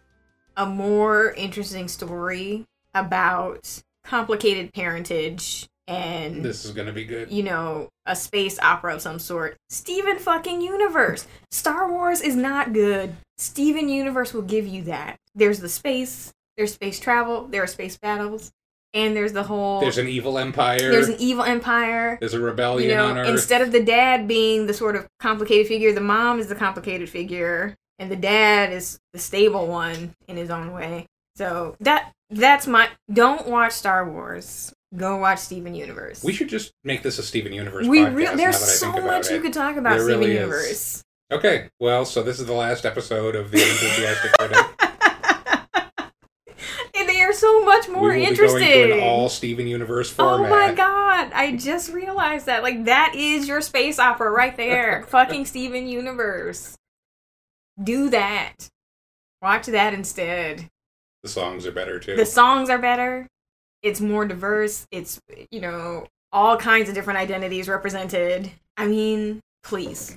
[0.56, 7.30] a more interesting story about complicated parentage and This is gonna be good.
[7.32, 9.56] you know, a space opera of some sort.
[9.68, 11.26] Steven fucking Universe.
[11.50, 13.16] Star Wars is not good.
[13.38, 15.16] Steven Universe will give you that.
[15.34, 18.52] There's the space, there's space travel, there are space battles,
[18.94, 20.90] and there's the whole There's an evil empire.
[20.90, 22.18] there's an evil empire.
[22.20, 23.28] There's a rebellion You know, on Earth.
[23.28, 27.08] instead of the dad being the sort of complicated figure, the mom is the complicated
[27.08, 31.06] figure, and the dad is the stable one in his own way.
[31.36, 34.72] So that that's my don't watch Star Wars.
[34.96, 36.24] Go watch Steven Universe.
[36.24, 38.14] we should just make this a Steven Universe We podcast.
[38.16, 39.34] re- there's so much it.
[39.34, 40.40] you could talk about There Steven really is.
[40.40, 41.02] Universe.
[41.32, 44.32] Okay, well, so this is the last episode of the Enthusiastic.
[46.98, 48.60] And they are so much more we will interesting.
[48.60, 51.32] be going to an all Steven Universe oh my god!
[51.32, 52.62] I just realized that.
[52.62, 55.04] Like that is your space opera right there.
[55.08, 56.76] Fucking Steven Universe.
[57.82, 58.68] Do that.
[59.42, 60.68] Watch that instead.
[61.22, 62.16] The songs are better too.
[62.16, 63.26] The songs are better.
[63.82, 64.86] It's more diverse.
[64.90, 65.20] It's
[65.50, 68.50] you know all kinds of different identities represented.
[68.76, 70.16] I mean, please